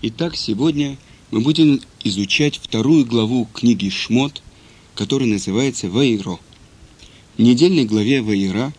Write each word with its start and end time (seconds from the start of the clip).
Итак, 0.00 0.36
сегодня 0.36 0.96
мы 1.32 1.40
будем 1.40 1.80
изучать 2.04 2.56
вторую 2.56 3.04
главу 3.04 3.48
книги 3.52 3.88
Шмот, 3.88 4.42
которая 4.94 5.28
называется 5.28 5.90
Ваиро. 5.90 6.38
В 7.36 7.42
недельной 7.42 7.84
главе 7.84 8.22
Ваира 8.22 8.72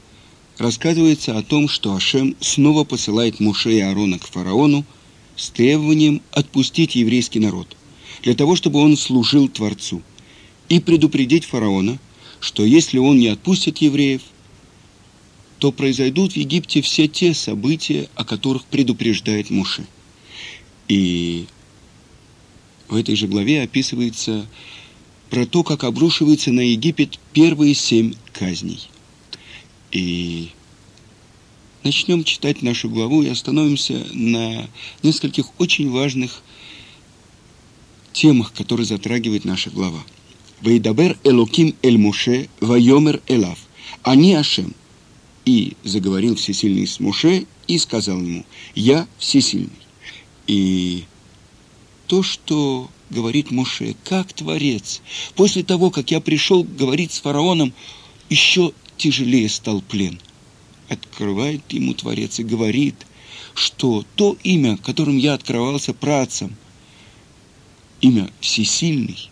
рассказывается 0.57 1.37
о 1.37 1.43
том, 1.43 1.67
что 1.67 1.93
Ашем 1.93 2.37
снова 2.39 2.85
посылает 2.85 3.41
Муше 3.41 3.73
и 3.73 3.81
Аарона 3.81 4.17
к 4.17 4.27
фараону 4.27 4.85
с 5.35 5.49
требованием 5.49 6.21
отпустить 6.31 6.95
еврейский 6.95 7.41
народ, 7.41 7.75
для 8.23 8.33
того, 8.33 8.55
чтобы 8.55 8.79
он 8.79 8.95
служил 8.95 9.49
Творцу, 9.49 10.01
и 10.69 10.79
предупредить 10.79 11.43
фараона, 11.43 11.99
что 12.39 12.63
если 12.63 12.97
он 12.97 13.19
не 13.19 13.27
отпустит 13.27 13.79
евреев, 13.79 14.21
то 15.57 15.73
произойдут 15.73 16.31
в 16.31 16.37
Египте 16.37 16.81
все 16.81 17.09
те 17.09 17.33
события, 17.33 18.07
о 18.15 18.23
которых 18.23 18.63
предупреждает 18.63 19.49
Муше. 19.49 19.85
И 20.89 21.45
в 22.89 22.95
этой 22.95 23.15
же 23.15 23.27
главе 23.27 23.61
описывается 23.61 24.47
про 25.29 25.45
то, 25.45 25.63
как 25.63 25.83
обрушиваются 25.83 26.51
на 26.51 26.61
Египет 26.61 27.19
первые 27.31 27.75
семь 27.75 28.15
казней. 28.33 28.89
И 29.91 30.49
начнем 31.83 32.23
читать 32.23 32.63
нашу 32.63 32.89
главу 32.89 33.21
и 33.21 33.29
остановимся 33.29 34.05
на 34.11 34.67
нескольких 35.03 35.59
очень 35.59 35.91
важных 35.91 36.41
темах, 38.11 38.51
которые 38.53 38.87
затрагивает 38.87 39.45
наша 39.45 39.69
глава. 39.69 40.03
«Вейдабер 40.61 41.17
Элоким 41.23 41.75
Эль 41.83 41.99
Моше, 41.99 42.49
Вайомер 42.59 43.21
Элав». 43.27 43.59
«Они 44.01 44.33
Ашем». 44.33 44.73
И 45.45 45.77
заговорил 45.83 46.35
Всесильный 46.35 46.85
с 46.85 46.99
Моше 46.99 47.45
и 47.67 47.77
сказал 47.77 48.19
ему, 48.19 48.45
«Я 48.75 49.07
Всесильный». 49.19 49.69
И 50.49 51.03
то, 52.07 52.23
что 52.23 52.89
говорит 53.11 53.51
Моше, 53.51 53.95
как 54.03 54.33
Творец, 54.33 54.99
после 55.35 55.61
того, 55.61 55.91
как 55.91 56.09
я 56.09 56.19
пришел 56.19 56.63
говорить 56.63 57.11
с 57.13 57.19
фараоном, 57.19 57.71
еще 58.31 58.73
тяжелее 58.97 59.47
стал 59.47 59.83
плен. 59.83 60.19
Открывает 60.87 61.61
ему 61.71 61.93
Творец 61.93 62.39
и 62.39 62.43
говорит, 62.43 62.95
что 63.53 64.03
то 64.15 64.35
имя, 64.43 64.77
которым 64.77 65.17
я 65.17 65.35
открывался 65.35 65.93
працам, 65.93 66.55
имя 68.01 68.31
Всесильный, 68.39 69.29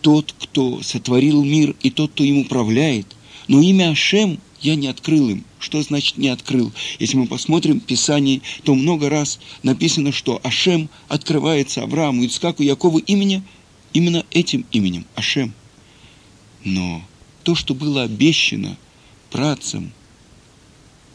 тот, 0.00 0.32
кто 0.38 0.80
сотворил 0.80 1.42
мир 1.42 1.74
и 1.82 1.90
тот, 1.90 2.12
кто 2.12 2.22
им 2.22 2.38
управляет, 2.38 3.08
но 3.48 3.60
имя 3.60 3.90
Ашем 3.90 4.38
я 4.60 4.74
не 4.74 4.88
открыл 4.88 5.28
им. 5.30 5.44
Что 5.58 5.82
значит 5.82 6.18
не 6.18 6.28
открыл? 6.28 6.72
Если 6.98 7.16
мы 7.16 7.26
посмотрим 7.26 7.80
Писание, 7.80 8.40
то 8.64 8.74
много 8.74 9.08
раз 9.08 9.38
написано, 9.62 10.12
что 10.12 10.40
Ашем 10.42 10.88
открывается 11.08 11.82
Аврааму, 11.82 12.24
Ицкаку, 12.24 12.62
Якову 12.62 12.98
имени, 12.98 13.42
именно 13.92 14.24
этим 14.30 14.64
именем, 14.72 15.04
Ашем. 15.14 15.54
Но 16.64 17.02
то, 17.44 17.54
что 17.54 17.74
было 17.74 18.02
обещано 18.02 18.76
працам, 19.30 19.92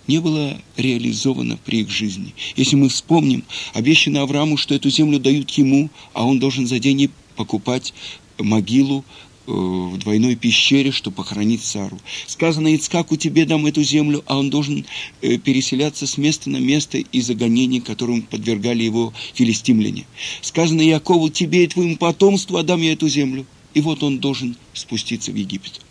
не 0.07 0.19
было 0.19 0.59
реализовано 0.77 1.57
при 1.57 1.81
их 1.81 1.89
жизни. 1.89 2.33
Если 2.55 2.75
мы 2.75 2.89
вспомним, 2.89 3.43
обещано 3.73 4.21
Аврааму, 4.21 4.57
что 4.57 4.75
эту 4.75 4.89
землю 4.89 5.19
дают 5.19 5.49
ему, 5.51 5.89
а 6.13 6.25
он 6.25 6.39
должен 6.39 6.67
за 6.67 6.79
деньги 6.79 7.09
покупать 7.35 7.93
могилу 8.37 9.05
в 9.47 9.97
двойной 9.97 10.35
пещере, 10.35 10.91
чтобы 10.91 11.17
похоронить 11.17 11.63
Сару. 11.63 11.99
Сказано, 12.27 12.73
Ицкаку 12.75 13.15
тебе 13.15 13.45
дам 13.45 13.65
эту 13.65 13.83
землю, 13.83 14.23
а 14.27 14.37
он 14.37 14.49
должен 14.49 14.85
э, 15.21 15.37
переселяться 15.37 16.05
с 16.05 16.17
места 16.17 16.49
на 16.49 16.57
место 16.57 16.99
из-за 16.99 17.33
гонений, 17.33 17.81
которым 17.81 18.21
подвергали 18.21 18.83
его 18.83 19.13
филистимляне. 19.33 20.05
Сказано, 20.41 20.81
Якову, 20.81 21.29
тебе 21.29 21.63
и 21.63 21.67
твоему 21.67 21.97
потомству 21.97 22.57
отдам 22.57 22.81
я 22.81 22.93
эту 22.93 23.07
землю. 23.09 23.45
И 23.73 23.81
вот 23.81 24.03
он 24.03 24.19
должен 24.19 24.57
спуститься 24.73 25.31
в 25.31 25.35
Египет. 25.35 25.81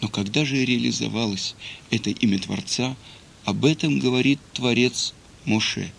Но 0.00 0.08
когда 0.08 0.44
же 0.44 0.64
реализовалось 0.64 1.54
это 1.90 2.10
имя 2.10 2.38
Творца, 2.38 2.96
об 3.44 3.64
этом 3.64 3.98
говорит 3.98 4.38
Творец 4.52 5.14
Моше. 5.44 5.90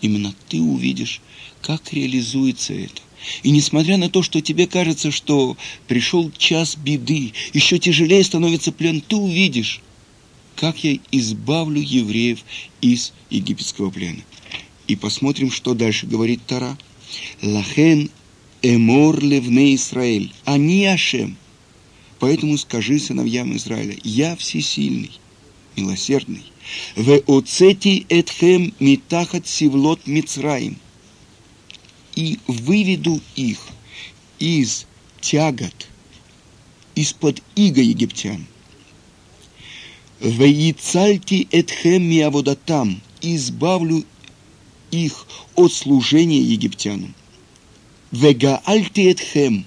Именно 0.00 0.34
ты 0.48 0.60
увидишь, 0.60 1.20
как 1.62 1.92
реализуется 1.92 2.74
это. 2.74 3.02
И 3.42 3.50
несмотря 3.50 3.96
на 3.96 4.08
то, 4.08 4.22
что 4.22 4.40
тебе 4.40 4.66
кажется, 4.66 5.10
что 5.10 5.56
пришел 5.86 6.30
час 6.36 6.76
беды, 6.76 7.32
еще 7.52 7.78
тяжелее 7.78 8.22
становится 8.24 8.72
плен, 8.72 9.00
ты 9.00 9.16
увидишь, 9.16 9.80
как 10.54 10.82
я 10.84 10.98
избавлю 11.12 11.80
евреев 11.80 12.40
из 12.80 13.12
египетского 13.30 13.90
плена. 13.90 14.22
И 14.88 14.96
посмотрим, 14.96 15.50
что 15.50 15.74
дальше 15.74 16.06
говорит 16.06 16.40
Тара. 16.46 16.78
Лахен 17.42 18.10
эмор 18.62 19.22
левне 19.22 19.74
Израиль. 19.74 20.32
Они 20.44 20.86
Ашем. 20.86 21.36
Поэтому 22.18 22.56
скажи 22.56 22.98
сыновьям 22.98 23.54
Израиля, 23.56 23.96
я 24.02 24.36
всесильный, 24.36 25.10
милосердный. 25.76 26.44
В 26.96 27.22
оцети 27.28 28.06
этхем 28.08 28.74
митахат 28.80 29.46
сивлот 29.46 30.06
Мицраим 30.06 30.78
и 32.16 32.40
выведу 32.48 33.20
их 33.36 33.60
из 34.40 34.86
тягот, 35.20 35.88
из-под 36.94 37.42
иго 37.54 37.80
египтян. 37.80 38.46
Веицальти 40.18 41.46
этхем 41.52 42.02
миаводатам, 42.08 43.02
избавлю 43.20 44.04
их 44.90 45.26
от 45.54 45.72
служения 45.72 46.40
египтянам. 46.40 47.14
Вегаальти 48.10 49.10
этхем, 49.10 49.66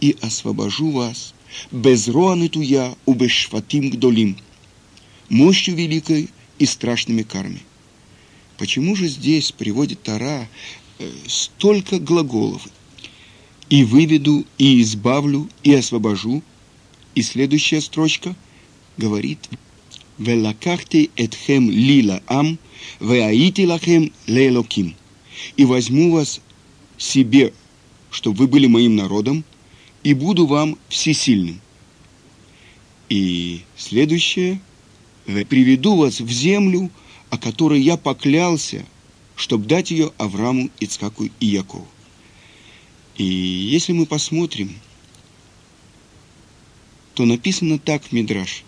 и 0.00 0.16
освобожу 0.22 0.90
вас, 0.92 1.34
без 1.70 2.08
роаны 2.08 2.48
туя, 2.48 2.94
убешфатим 3.04 3.90
гдолим, 3.90 4.36
мощью 5.28 5.74
великой 5.74 6.30
и 6.58 6.64
страшными 6.64 7.22
карми. 7.22 7.60
Почему 8.56 8.96
же 8.96 9.08
здесь 9.08 9.52
приводит 9.52 10.02
Тара 10.02 10.48
столько 11.26 11.98
глаголов. 11.98 12.66
И 13.70 13.82
выведу, 13.84 14.44
и 14.58 14.80
избавлю, 14.82 15.48
и 15.62 15.74
освобожу. 15.74 16.42
И 17.14 17.22
следующая 17.22 17.80
строчка 17.80 18.36
говорит 18.96 19.38
«Велакахте 20.18 21.10
этхем 21.16 21.70
лила 21.70 22.22
ам, 22.26 22.58
веаити 23.00 23.62
лахем 23.62 24.12
лейлоким». 24.26 24.94
И 25.56 25.64
возьму 25.64 26.12
вас 26.12 26.40
себе, 26.96 27.52
чтобы 28.10 28.38
вы 28.38 28.48
были 28.48 28.66
моим 28.66 28.96
народом, 28.96 29.44
и 30.02 30.14
буду 30.14 30.46
вам 30.46 30.78
всесильным. 30.88 31.60
И 33.08 33.62
следующее 33.76 34.60
«Приведу 35.48 35.96
вас 35.96 36.20
в 36.20 36.30
землю, 36.30 36.90
о 37.30 37.38
которой 37.38 37.80
я 37.80 37.96
поклялся 37.96 38.84
чтобы 39.36 39.66
дать 39.66 39.90
ее 39.90 40.12
Аврааму, 40.18 40.70
Ицхаку 40.80 41.24
и 41.24 41.46
Якову. 41.46 41.86
И 43.16 43.24
если 43.24 43.92
мы 43.92 44.06
посмотрим, 44.06 44.74
то 47.14 47.24
написано 47.24 47.78
так 47.78 48.02
в 48.04 48.12
Мидраш. 48.12 48.64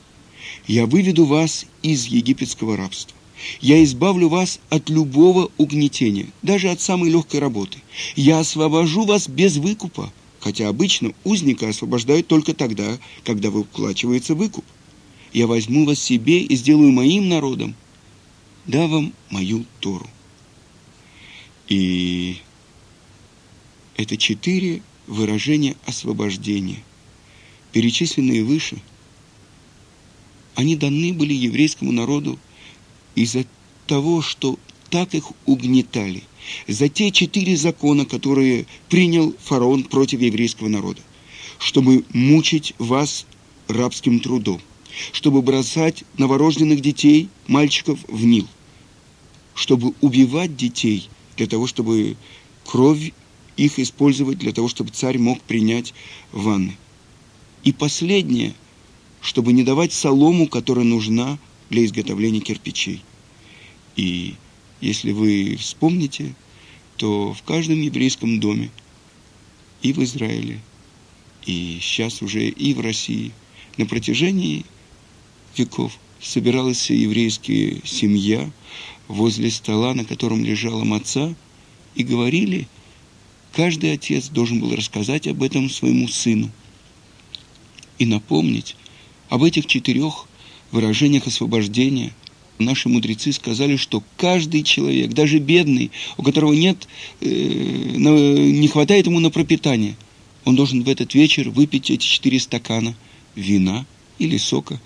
«Я 0.66 0.86
выведу 0.86 1.24
вас 1.24 1.66
из 1.82 2.06
египетского 2.06 2.76
рабства. 2.76 3.16
Я 3.60 3.82
избавлю 3.84 4.28
вас 4.28 4.60
от 4.70 4.88
любого 4.88 5.50
угнетения, 5.58 6.28
даже 6.42 6.70
от 6.70 6.80
самой 6.80 7.10
легкой 7.10 7.40
работы. 7.40 7.78
Я 8.14 8.38
освобожу 8.38 9.04
вас 9.04 9.28
без 9.28 9.56
выкупа, 9.56 10.12
хотя 10.40 10.68
обычно 10.68 11.12
узника 11.24 11.68
освобождают 11.68 12.28
только 12.28 12.54
тогда, 12.54 12.98
когда 13.24 13.50
выплачивается 13.50 14.34
выкуп. 14.34 14.64
Я 15.32 15.46
возьму 15.46 15.84
вас 15.84 15.98
себе 15.98 16.40
и 16.40 16.56
сделаю 16.56 16.92
моим 16.92 17.28
народом, 17.28 17.74
дав 18.66 18.90
вам 18.90 19.12
мою 19.28 19.66
Тору. 19.80 20.08
И 21.68 22.38
это 23.96 24.16
четыре 24.16 24.82
выражения 25.06 25.76
освобождения, 25.84 26.78
перечисленные 27.72 28.44
выше. 28.44 28.78
Они 30.54 30.76
даны 30.76 31.12
были 31.12 31.34
еврейскому 31.34 31.92
народу 31.92 32.38
из-за 33.14 33.44
того, 33.86 34.22
что 34.22 34.58
так 34.90 35.14
их 35.14 35.32
угнетали, 35.44 36.22
за 36.68 36.88
те 36.88 37.10
четыре 37.10 37.56
закона, 37.56 38.06
которые 38.06 38.66
принял 38.88 39.34
фараон 39.42 39.82
против 39.84 40.20
еврейского 40.20 40.68
народа, 40.68 41.00
чтобы 41.58 42.04
мучить 42.12 42.74
вас 42.78 43.26
рабским 43.66 44.20
трудом, 44.20 44.60
чтобы 45.12 45.42
бросать 45.42 46.04
новорожденных 46.16 46.80
детей, 46.80 47.28
мальчиков, 47.48 47.98
в 48.06 48.24
Нил, 48.24 48.46
чтобы 49.54 49.94
убивать 50.00 50.56
детей– 50.56 51.10
для 51.36 51.46
того, 51.46 51.66
чтобы 51.66 52.16
кровь 52.64 53.12
их 53.56 53.78
использовать, 53.78 54.38
для 54.38 54.52
того, 54.52 54.68
чтобы 54.68 54.90
царь 54.90 55.18
мог 55.18 55.40
принять 55.42 55.94
ванны. 56.32 56.76
И 57.64 57.72
последнее, 57.72 58.54
чтобы 59.20 59.52
не 59.52 59.62
давать 59.62 59.92
солому, 59.92 60.46
которая 60.46 60.84
нужна 60.84 61.38
для 61.70 61.84
изготовления 61.84 62.40
кирпичей. 62.40 63.02
И 63.96 64.34
если 64.80 65.12
вы 65.12 65.56
вспомните, 65.58 66.34
то 66.96 67.32
в 67.32 67.42
каждом 67.42 67.80
еврейском 67.80 68.40
доме 68.40 68.70
и 69.82 69.92
в 69.92 70.02
Израиле, 70.04 70.60
и 71.44 71.78
сейчас 71.80 72.22
уже 72.22 72.48
и 72.48 72.74
в 72.74 72.80
России 72.80 73.32
на 73.76 73.86
протяжении 73.86 74.64
веков 75.56 75.98
собиралась 76.26 76.90
еврейская 76.90 77.80
семья 77.84 78.50
возле 79.08 79.50
стола, 79.50 79.94
на 79.94 80.04
котором 80.04 80.44
лежала 80.44 80.84
маца, 80.84 81.34
и 81.94 82.02
говорили, 82.02 82.68
каждый 83.52 83.92
отец 83.92 84.28
должен 84.28 84.60
был 84.60 84.74
рассказать 84.74 85.26
об 85.26 85.42
этом 85.42 85.70
своему 85.70 86.08
сыну 86.08 86.50
и 87.98 88.06
напомнить 88.06 88.76
об 89.28 89.42
этих 89.42 89.66
четырех 89.66 90.26
выражениях 90.70 91.26
освобождения– 91.26 92.12
наши 92.58 92.88
мудрецы 92.88 93.32
сказали, 93.32 93.76
что 93.76 94.02
каждый 94.16 94.62
человек, 94.62 95.12
даже 95.12 95.38
бедный, 95.38 95.90
у 96.16 96.22
которого 96.22 96.52
нет, 96.52 96.88
э, 97.20 97.26
не 97.26 98.68
хватает 98.68 99.06
ему 99.06 99.20
на 99.20 99.30
пропитание, 99.30 99.96
он 100.44 100.56
должен 100.56 100.82
в 100.82 100.88
этот 100.88 101.14
вечер 101.14 101.50
выпить 101.50 101.90
эти 101.90 102.06
четыре 102.06 102.38
стакана 102.38 102.94
вина 103.34 103.84
или 104.18 104.36
сока. 104.36 104.80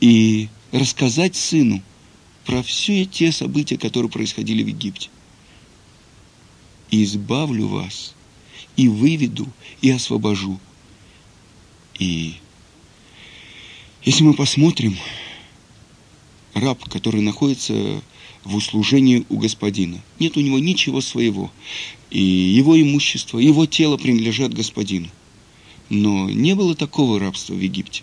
И 0.00 0.48
рассказать 0.72 1.36
сыну 1.36 1.82
про 2.44 2.62
все 2.62 3.04
те 3.04 3.32
события, 3.32 3.76
которые 3.76 4.10
происходили 4.10 4.62
в 4.62 4.68
Египте. 4.68 5.08
И 6.90 7.02
избавлю 7.04 7.66
вас, 7.66 8.14
и 8.76 8.88
выведу, 8.88 9.48
и 9.80 9.90
освобожу. 9.90 10.60
И 11.98 12.34
если 14.04 14.22
мы 14.22 14.34
посмотрим, 14.34 14.96
раб, 16.54 16.82
который 16.88 17.20
находится 17.20 18.02
в 18.44 18.54
услужении 18.54 19.26
у 19.28 19.38
господина. 19.38 20.00
Нет 20.18 20.36
у 20.36 20.40
него 20.40 20.58
ничего 20.58 21.00
своего. 21.00 21.50
И 22.10 22.20
его 22.20 22.80
имущество, 22.80 23.38
его 23.38 23.66
тело 23.66 23.96
принадлежат 23.96 24.54
господину. 24.54 25.08
Но 25.88 26.30
не 26.30 26.54
было 26.54 26.74
такого 26.74 27.18
рабства 27.18 27.54
в 27.54 27.60
Египте. 27.60 28.02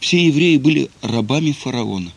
Все 0.00 0.26
евреи 0.26 0.56
были 0.56 0.90
рабами 1.02 1.52
фараона. 1.52 2.12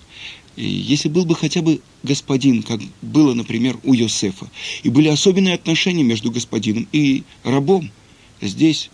И 0.55 0.65
если 0.65 1.09
был 1.09 1.25
бы 1.25 1.35
хотя 1.35 1.61
бы 1.61 1.81
господин, 2.03 2.61
как 2.61 2.81
было, 3.01 3.33
например, 3.33 3.79
у 3.83 3.93
Йосефа, 3.93 4.49
и 4.83 4.89
были 4.89 5.07
особенные 5.07 5.55
отношения 5.55 6.03
между 6.03 6.31
господином 6.31 6.87
и 6.91 7.23
рабом, 7.43 7.89
здесь 8.41 8.89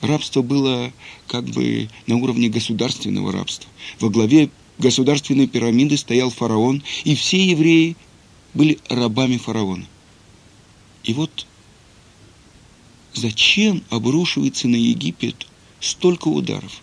рабство 0.00 0.42
было 0.42 0.92
как 1.26 1.44
бы 1.46 1.88
на 2.06 2.16
уровне 2.16 2.48
государственного 2.48 3.32
рабства. 3.32 3.70
Во 4.00 4.10
главе 4.10 4.50
государственной 4.78 5.46
пирамиды 5.46 5.96
стоял 5.96 6.30
фараон, 6.30 6.82
и 7.04 7.14
все 7.14 7.44
евреи 7.44 7.96
были 8.54 8.78
рабами 8.88 9.38
фараона. 9.38 9.86
И 11.04 11.14
вот 11.14 11.46
зачем 13.14 13.82
обрушивается 13.90 14.68
на 14.68 14.76
Египет 14.76 15.46
столько 15.80 16.28
ударов? 16.28 16.82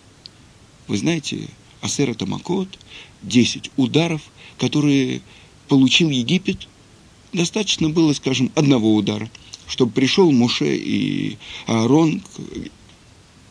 Вы 0.88 0.98
знаете, 0.98 1.48
Асера 1.82 2.14
Тамакот, 2.14 2.68
10 3.24 3.72
ударов, 3.78 4.22
которые 4.58 5.22
получил 5.68 6.10
Египет, 6.10 6.68
достаточно 7.34 7.90
было, 7.90 8.14
скажем, 8.14 8.52
одного 8.56 8.96
удара, 8.96 9.30
чтобы 9.68 9.92
пришел 9.92 10.32
Муше 10.32 10.76
и 10.76 11.38
Аарон 11.66 12.22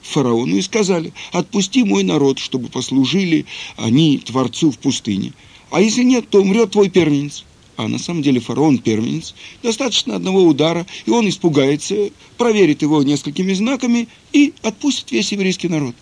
фараону 0.02 0.56
и 0.56 0.62
сказали, 0.62 1.12
отпусти 1.32 1.82
мой 1.82 2.04
народ, 2.04 2.38
чтобы 2.38 2.68
послужили 2.68 3.46
они 3.76 4.18
Творцу 4.18 4.70
в 4.70 4.78
пустыне. 4.78 5.32
А 5.70 5.80
если 5.80 6.02
нет, 6.02 6.28
то 6.28 6.40
умрет 6.40 6.72
твой 6.72 6.88
первенец. 6.88 7.44
А 7.76 7.88
на 7.88 7.98
самом 7.98 8.22
деле 8.22 8.38
фараон 8.38 8.78
первенец. 8.78 9.34
Достаточно 9.62 10.14
одного 10.14 10.44
удара, 10.44 10.86
и 11.06 11.10
он 11.10 11.28
испугается, 11.28 12.10
проверит 12.38 12.82
его 12.82 13.02
несколькими 13.02 13.52
знаками 13.54 14.06
и 14.32 14.52
отпустит 14.62 15.10
весь 15.10 15.32
еврейский 15.32 15.68
народ. 15.68 15.96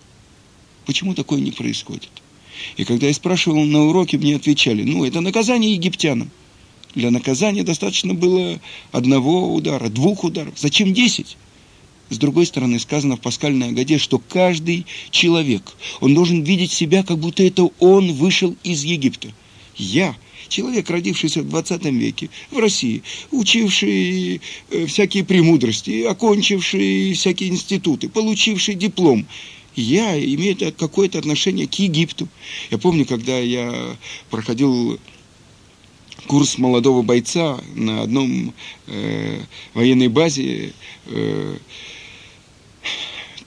Почему 0.85 1.13
такое 1.13 1.39
не 1.39 1.51
происходит? 1.51 2.09
И 2.77 2.83
когда 2.83 3.07
я 3.07 3.13
спрашивал 3.13 3.63
на 3.63 3.85
уроке, 3.85 4.17
мне 4.17 4.35
отвечали, 4.35 4.83
ну, 4.83 5.05
это 5.05 5.21
наказание 5.21 5.73
египтянам. 5.73 6.29
Для 6.95 7.09
наказания 7.09 7.63
достаточно 7.63 8.13
было 8.13 8.59
одного 8.91 9.53
удара, 9.53 9.89
двух 9.89 10.23
ударов. 10.23 10.53
Зачем 10.57 10.93
десять? 10.93 11.37
С 12.09 12.17
другой 12.17 12.45
стороны, 12.45 12.79
сказано 12.79 13.17
в 13.17 13.21
паскальной 13.21 13.69
Агаде, 13.69 13.97
что 13.97 14.19
каждый 14.19 14.85
человек, 15.09 15.63
он 15.99 16.13
должен 16.13 16.43
видеть 16.43 16.71
себя, 16.71 17.03
как 17.03 17.17
будто 17.17 17.41
это 17.41 17.69
он 17.79 18.13
вышел 18.13 18.55
из 18.63 18.83
Египта. 18.83 19.29
Я, 19.75 20.15
человек, 20.47 20.89
родившийся 20.91 21.41
в 21.41 21.49
20 21.49 21.85
веке 21.85 22.29
в 22.51 22.59
России, 22.59 23.01
учивший 23.31 24.41
э, 24.69 24.85
всякие 24.85 25.23
премудрости, 25.23 26.03
окончивший 26.03 27.13
всякие 27.13 27.49
институты, 27.49 28.09
получивший 28.09 28.75
диплом, 28.75 29.25
я 29.75 30.17
имею 30.17 30.57
какое-то 30.77 31.19
отношение 31.19 31.67
к 31.67 31.73
Египту. 31.75 32.27
Я 32.71 32.77
помню, 32.77 33.05
когда 33.05 33.37
я 33.37 33.97
проходил 34.29 34.99
курс 36.27 36.57
молодого 36.57 37.01
бойца 37.01 37.59
на 37.75 38.03
одном 38.03 38.53
э, 38.87 39.41
военной 39.73 40.07
базе, 40.07 40.73
э, 41.07 41.57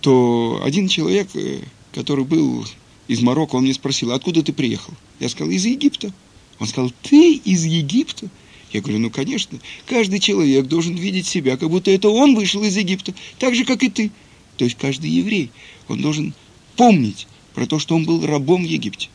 то 0.00 0.60
один 0.64 0.88
человек, 0.88 1.28
э, 1.34 1.60
который 1.92 2.24
был 2.24 2.66
из 3.08 3.20
Марокко, 3.22 3.56
он 3.56 3.64
мне 3.64 3.74
спросил, 3.74 4.12
откуда 4.12 4.42
ты 4.42 4.52
приехал? 4.52 4.92
Я 5.20 5.28
сказал, 5.28 5.50
из 5.50 5.64
Египта. 5.64 6.12
Он 6.58 6.66
сказал, 6.66 6.92
ты 7.02 7.34
из 7.34 7.64
Египта? 7.64 8.28
Я 8.72 8.80
говорю, 8.80 8.98
ну, 8.98 9.10
конечно, 9.10 9.58
каждый 9.86 10.18
человек 10.18 10.66
должен 10.66 10.94
видеть 10.94 11.26
себя, 11.26 11.56
как 11.56 11.70
будто 11.70 11.90
это 11.90 12.08
он 12.08 12.34
вышел 12.34 12.62
из 12.62 12.76
Египта, 12.76 13.14
так 13.38 13.54
же, 13.54 13.64
как 13.64 13.82
и 13.82 13.88
ты. 13.88 14.10
То 14.56 14.64
есть 14.64 14.76
каждый 14.76 15.10
еврей, 15.10 15.50
он 15.88 16.00
должен 16.00 16.34
помнить 16.76 17.26
про 17.54 17.66
то, 17.66 17.78
что 17.78 17.94
он 17.94 18.04
был 18.04 18.24
рабом 18.26 18.64
в 18.64 18.68
Египте. 18.68 19.08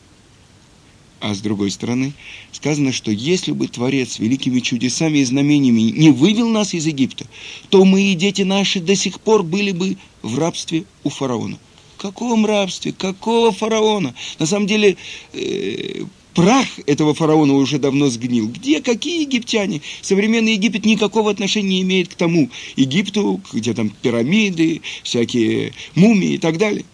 А 1.20 1.34
с 1.34 1.40
другой 1.40 1.70
стороны, 1.70 2.14
сказано, 2.50 2.90
что 2.90 3.12
если 3.12 3.52
бы 3.52 3.68
Творец 3.68 4.18
великими 4.18 4.58
чудесами 4.58 5.18
и 5.18 5.24
знамениями 5.24 5.82
не 5.82 6.10
вывел 6.10 6.48
нас 6.48 6.74
из 6.74 6.86
Египта, 6.86 7.26
то 7.68 7.84
мы 7.84 8.02
и 8.02 8.14
дети 8.14 8.42
наши 8.42 8.80
до 8.80 8.96
сих 8.96 9.20
пор 9.20 9.44
были 9.44 9.70
бы 9.70 9.96
в 10.22 10.36
рабстве 10.40 10.84
у 11.04 11.10
фараона. 11.10 11.60
В 11.96 12.02
каком 12.02 12.44
рабстве? 12.44 12.92
Какого 12.92 13.52
фараона? 13.52 14.16
На 14.40 14.46
самом 14.46 14.66
деле, 14.66 14.96
э, 15.32 16.04
прах 16.34 16.66
этого 16.86 17.14
фараона 17.14 17.54
уже 17.54 17.78
давно 17.78 18.08
сгнил. 18.08 18.48
Где? 18.48 18.80
Какие 18.80 19.22
египтяне? 19.22 19.80
Современный 20.00 20.52
Египет 20.52 20.84
никакого 20.84 21.30
отношения 21.30 21.68
не 21.68 21.82
имеет 21.82 22.08
к 22.08 22.14
тому 22.14 22.50
Египту, 22.76 23.40
где 23.52 23.74
там 23.74 23.90
пирамиды, 23.90 24.82
всякие 25.02 25.72
мумии 25.94 26.34
и 26.34 26.38
так 26.38 26.58
далее. 26.58 26.84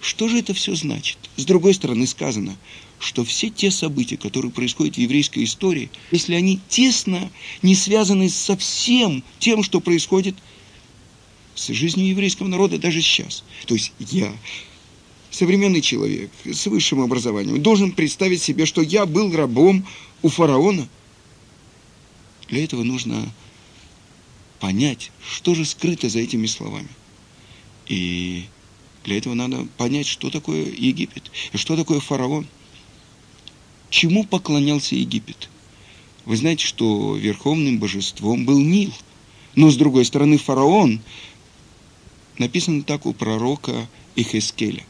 Что 0.00 0.28
же 0.28 0.38
это 0.38 0.54
все 0.54 0.74
значит? 0.74 1.18
С 1.36 1.44
другой 1.44 1.74
стороны 1.74 2.06
сказано– 2.06 2.56
что 2.98 3.24
все 3.24 3.48
те 3.48 3.70
события, 3.70 4.16
которые 4.16 4.50
происходят 4.50 4.96
в 4.96 4.98
еврейской 4.98 5.44
истории, 5.44 5.90
если 6.10 6.34
они 6.34 6.58
тесно 6.68 7.30
не 7.62 7.74
связаны 7.74 8.28
со 8.28 8.56
всем 8.56 9.22
тем, 9.38 9.62
что 9.62 9.80
происходит 9.80 10.36
с 11.54 11.68
жизнью 11.68 12.08
еврейского 12.08 12.48
народа 12.48 12.78
даже 12.78 13.00
сейчас. 13.00 13.44
То 13.66 13.74
есть 13.74 13.92
я, 13.98 14.32
современный 15.30 15.80
человек 15.80 16.30
с 16.44 16.66
высшим 16.66 17.00
образованием, 17.00 17.62
должен 17.62 17.92
представить 17.92 18.42
себе, 18.42 18.66
что 18.66 18.82
я 18.82 19.06
был 19.06 19.34
рабом 19.34 19.86
у 20.22 20.28
фараона. 20.28 20.88
Для 22.48 22.64
этого 22.64 22.82
нужно 22.82 23.32
понять, 24.60 25.10
что 25.22 25.54
же 25.54 25.64
скрыто 25.64 26.08
за 26.08 26.20
этими 26.20 26.46
словами. 26.46 26.88
И 27.86 28.44
для 29.04 29.18
этого 29.18 29.34
надо 29.34 29.66
понять, 29.76 30.06
что 30.06 30.30
такое 30.30 30.64
Египет, 30.64 31.30
и 31.52 31.56
что 31.56 31.76
такое 31.76 32.00
фараон– 32.00 32.46
Чему 33.90 34.24
поклонялся 34.24 34.94
Египет? 34.94 35.48
Вы 36.24 36.36
знаете, 36.36 36.66
что 36.66 37.16
верховным 37.16 37.78
божеством 37.78 38.44
был 38.44 38.58
Нил. 38.58 38.92
Но, 39.54 39.70
с 39.70 39.76
другой 39.76 40.04
стороны, 40.04 40.36
фараон, 40.36 41.00
написано 42.36 42.82
так 42.82 43.06
у 43.06 43.14
пророка 43.14 43.88
Ихескеля. 44.14 44.84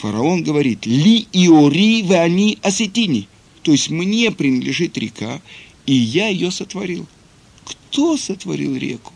Фараон 0.00 0.42
говорит, 0.42 0.86
«Ли 0.86 1.26
иори 1.32 2.02
ве 2.02 2.20
они 2.20 2.58
осетини». 2.62 3.28
То 3.62 3.72
есть 3.72 3.90
мне 3.90 4.30
принадлежит 4.30 4.98
река, 4.98 5.40
и 5.86 5.94
я 5.94 6.28
ее 6.28 6.50
сотворил. 6.50 7.06
Кто 7.64 8.16
сотворил 8.16 8.76
реку? 8.76 9.12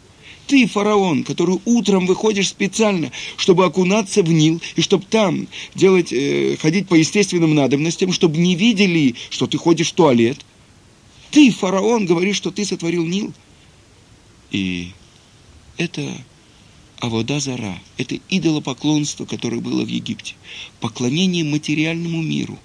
Ты, 0.46 0.66
фараон, 0.66 1.24
который 1.24 1.60
утром 1.66 2.06
выходишь 2.06 2.48
специально, 2.48 3.12
чтобы 3.36 3.66
окунаться 3.66 4.22
в 4.22 4.32
Нил, 4.32 4.62
и 4.76 4.80
чтобы 4.80 5.04
там 5.04 5.46
делать, 5.74 6.10
э, 6.10 6.56
ходить 6.56 6.88
по 6.88 6.94
естественным 6.94 7.54
надобностям, 7.54 8.12
чтобы 8.12 8.38
не 8.38 8.54
видели, 8.54 9.14
что 9.28 9.46
ты 9.46 9.58
ходишь 9.58 9.90
в 9.90 9.94
туалет. 9.94 10.38
Ты, 11.30 11.50
фараон, 11.50 12.06
говоришь, 12.06 12.36
что 12.36 12.50
ты 12.50 12.64
сотворил 12.64 13.04
Нил. 13.04 13.34
И 14.50 14.92
это 15.76 16.10
Авода 17.00 17.40
Зара, 17.40 17.78
это 17.96 18.18
идолопоклонство, 18.28 19.24
которое 19.24 19.60
было 19.60 19.84
в 19.84 19.88
Египте. 19.88 20.34
Поклонение 20.80 21.44
материальному 21.44 22.22
миру, 22.22 22.58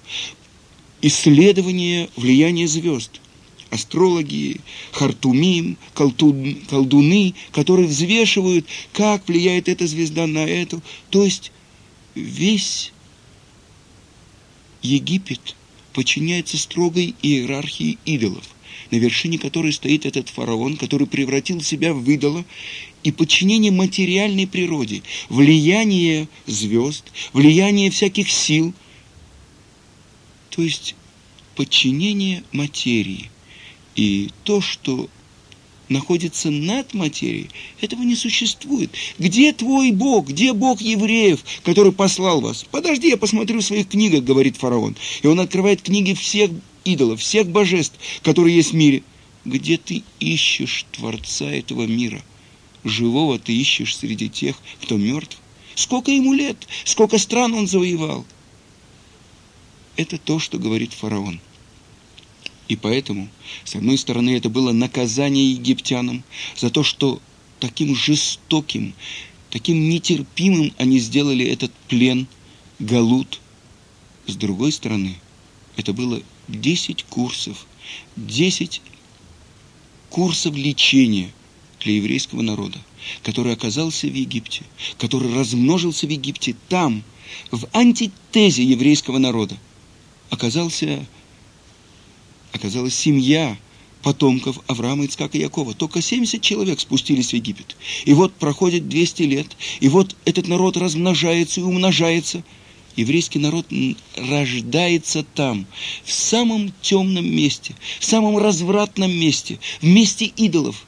исследование 1.02 2.08
влияния 2.16 2.66
звезд– 2.66 3.20
астрологи, 3.74 4.60
хартумим, 4.92 5.76
колдуны, 5.94 7.34
которые 7.52 7.88
взвешивают, 7.88 8.66
как 8.92 9.26
влияет 9.28 9.68
эта 9.68 9.86
звезда 9.86 10.26
на 10.26 10.46
эту. 10.46 10.80
То 11.10 11.24
есть 11.24 11.52
весь 12.14 12.92
Египет 14.82 15.56
подчиняется 15.92 16.56
строгой 16.56 17.14
иерархии 17.22 17.98
идолов, 18.04 18.44
на 18.90 18.96
вершине 18.96 19.38
которой 19.38 19.72
стоит 19.72 20.06
этот 20.06 20.28
фараон, 20.28 20.76
который 20.76 21.06
превратил 21.06 21.60
себя 21.60 21.92
в 21.92 22.08
идола, 22.08 22.44
и 23.04 23.12
подчинение 23.12 23.70
материальной 23.70 24.46
природе, 24.46 25.02
влияние 25.28 26.26
звезд, 26.46 27.04
влияние 27.32 27.90
всяких 27.90 28.30
сил, 28.30 28.72
то 30.48 30.62
есть 30.62 30.96
подчинение 31.54 32.42
материи. 32.50 33.30
И 33.94 34.30
то, 34.42 34.60
что 34.60 35.08
находится 35.88 36.50
над 36.50 36.94
материей, 36.94 37.50
этого 37.80 38.02
не 38.02 38.16
существует. 38.16 38.90
Где 39.18 39.52
твой 39.52 39.92
Бог? 39.92 40.28
Где 40.28 40.54
Бог 40.54 40.80
евреев, 40.80 41.44
который 41.62 41.92
послал 41.92 42.40
вас? 42.40 42.64
Подожди, 42.70 43.10
я 43.10 43.18
посмотрю 43.18 43.60
в 43.60 43.64
своих 43.64 43.88
книгах, 43.88 44.24
говорит 44.24 44.56
фараон. 44.56 44.96
И 45.22 45.26
он 45.26 45.38
открывает 45.40 45.82
книги 45.82 46.14
всех 46.14 46.50
идолов, 46.84 47.20
всех 47.20 47.48
божеств, 47.48 47.96
которые 48.22 48.56
есть 48.56 48.72
в 48.72 48.76
мире. 48.76 49.02
Где 49.44 49.76
ты 49.76 50.02
ищешь 50.20 50.86
Творца 50.92 51.44
этого 51.44 51.86
мира? 51.86 52.22
Живого 52.84 53.38
ты 53.38 53.56
ищешь 53.56 53.96
среди 53.96 54.28
тех, 54.28 54.56
кто 54.82 54.96
мертв? 54.98 55.38
Сколько 55.74 56.10
ему 56.10 56.34
лет? 56.34 56.68
Сколько 56.84 57.18
стран 57.18 57.54
он 57.54 57.66
завоевал? 57.66 58.24
Это 59.96 60.18
то, 60.18 60.38
что 60.38 60.58
говорит 60.58 60.92
фараон. 60.92 61.40
И 62.68 62.76
поэтому, 62.76 63.28
с 63.64 63.74
одной 63.74 63.98
стороны, 63.98 64.36
это 64.36 64.48
было 64.48 64.72
наказание 64.72 65.52
египтянам 65.52 66.22
за 66.56 66.70
то, 66.70 66.82
что 66.82 67.20
таким 67.58 67.94
жестоким, 67.94 68.94
таким 69.50 69.88
нетерпимым 69.88 70.72
они 70.78 70.98
сделали 70.98 71.46
этот 71.46 71.72
плен, 71.88 72.26
галут. 72.78 73.40
С 74.26 74.36
другой 74.36 74.72
стороны, 74.72 75.16
это 75.76 75.92
было 75.92 76.22
10 76.48 77.04
курсов, 77.04 77.66
10 78.16 78.80
курсов 80.10 80.54
лечения 80.54 81.30
для 81.84 81.94
еврейского 81.94 82.42
народа, 82.42 82.78
который 83.22 83.52
оказался 83.52 84.06
в 84.08 84.14
Египте, 84.14 84.62
который 84.98 85.32
размножился 85.32 86.06
в 86.06 86.10
Египте 86.10 86.56
там, 86.68 87.02
в 87.50 87.66
антитезе 87.72 88.64
еврейского 88.64 89.18
народа, 89.18 89.56
оказался 90.30 91.06
оказалась 92.52 92.94
семья 92.94 93.58
потомков 94.02 94.60
Авраама, 94.66 95.06
Ицкака 95.06 95.38
и 95.38 95.40
Якова. 95.40 95.74
Только 95.74 96.00
70 96.00 96.40
человек 96.40 96.78
спустились 96.78 97.30
в 97.30 97.34
Египет. 97.34 97.76
И 98.04 98.12
вот 98.12 98.34
проходит 98.34 98.88
200 98.88 99.22
лет, 99.22 99.46
и 99.80 99.88
вот 99.88 100.14
этот 100.24 100.46
народ 100.46 100.76
размножается 100.76 101.60
и 101.60 101.64
умножается. 101.64 102.44
Еврейский 102.96 103.40
народ 103.40 103.66
рождается 104.14 105.24
там, 105.34 105.66
в 106.04 106.12
самом 106.12 106.72
темном 106.80 107.26
месте, 107.26 107.74
в 107.98 108.04
самом 108.04 108.38
развратном 108.38 109.10
месте, 109.10 109.58
в 109.80 109.86
месте 109.86 110.26
идолов. 110.26 110.86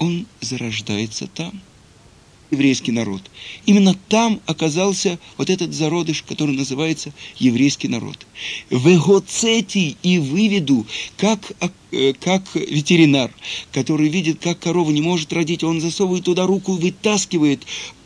Он 0.00 0.26
зарождается 0.40 1.28
там– 1.28 1.60
еврейский 2.50 2.92
народ. 2.92 3.22
Именно 3.66 3.96
там 4.08 4.40
оказался 4.46 5.18
вот 5.36 5.50
этот 5.50 5.72
зародыш, 5.72 6.22
который 6.22 6.54
называется 6.56 7.12
еврейский 7.38 7.88
народ. 7.88 8.26
В 8.70 8.88
эгоцети 8.92 9.96
и 10.02 10.18
выведу, 10.18 10.86
как, 11.16 11.52
э, 11.92 12.12
как 12.14 12.42
ветеринар, 12.54 13.30
который 13.72 14.08
видит, 14.08 14.40
как 14.40 14.58
корова 14.58 14.90
не 14.90 15.00
может 15.02 15.32
родить, 15.32 15.64
он 15.64 15.80
засовывает 15.80 16.24
туда 16.24 16.46
руку 16.46 16.72
вытаскивает 16.72 17.62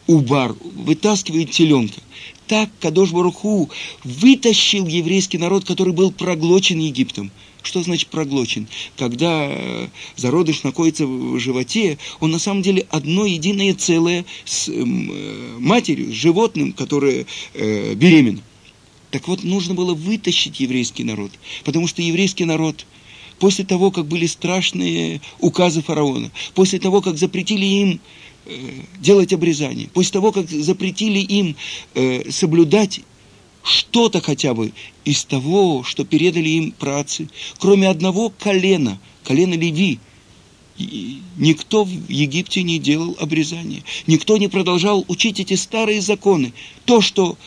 убар, 0.06 0.54
вытаскивает 0.62 1.50
теленка. 1.50 2.00
Так 2.46 2.68
Кадош 2.80 3.10
Баруху 3.10 3.70
вытащил 4.04 4.86
еврейский 4.86 5.38
народ, 5.38 5.64
который 5.64 5.94
был 5.94 6.12
проглочен 6.12 6.78
Египтом– 6.78 7.30
что 7.64 7.82
значит 7.82 8.08
проглочен? 8.08 8.68
Когда 8.96 9.46
э, 9.48 9.88
зародыш 10.16 10.62
находится 10.62 11.06
в 11.06 11.38
животе, 11.38 11.98
он 12.20 12.30
на 12.30 12.38
самом 12.38 12.62
деле 12.62 12.86
одно 12.90 13.24
единое 13.24 13.74
целое 13.74 14.24
с 14.44 14.68
э, 14.68 14.84
матерью, 15.58 16.12
с 16.12 16.14
животным, 16.14 16.72
которое 16.72 17.26
э, 17.54 17.94
беременна. 17.94 18.42
Так 19.10 19.28
вот, 19.28 19.44
нужно 19.44 19.74
было 19.74 19.94
вытащить 19.94 20.60
еврейский 20.60 21.04
народ, 21.04 21.30
потому 21.64 21.86
что 21.86 22.02
еврейский 22.02 22.44
народ 22.44 22.84
после 23.38 23.64
того, 23.64 23.90
как 23.90 24.06
были 24.06 24.26
страшные 24.26 25.20
указы 25.40 25.82
фараона, 25.82 26.30
после 26.54 26.78
того, 26.78 27.00
как 27.00 27.16
запретили 27.16 27.64
им 27.64 28.00
делать 28.98 29.32
обрезание, 29.32 29.88
после 29.88 30.12
того, 30.12 30.30
как 30.32 30.50
запретили 30.50 31.18
им 31.18 31.56
соблюдать 32.30 33.00
что-то 33.64 34.20
хотя 34.20 34.54
бы 34.54 34.72
из 35.04 35.24
того, 35.24 35.82
что 35.82 36.04
передали 36.04 36.48
им 36.50 36.70
працы, 36.72 37.28
кроме 37.58 37.88
одного 37.88 38.30
колена, 38.30 39.00
колена 39.24 39.54
Леви. 39.54 39.98
И 40.76 41.20
никто 41.36 41.84
в 41.84 42.08
Египте 42.08 42.62
не 42.62 42.78
делал 42.78 43.16
обрезания, 43.20 43.82
никто 44.06 44.36
не 44.36 44.48
продолжал 44.48 45.04
учить 45.08 45.40
эти 45.40 45.54
старые 45.54 46.00
законы. 46.00 46.52
То, 46.84 47.00
что 47.00 47.38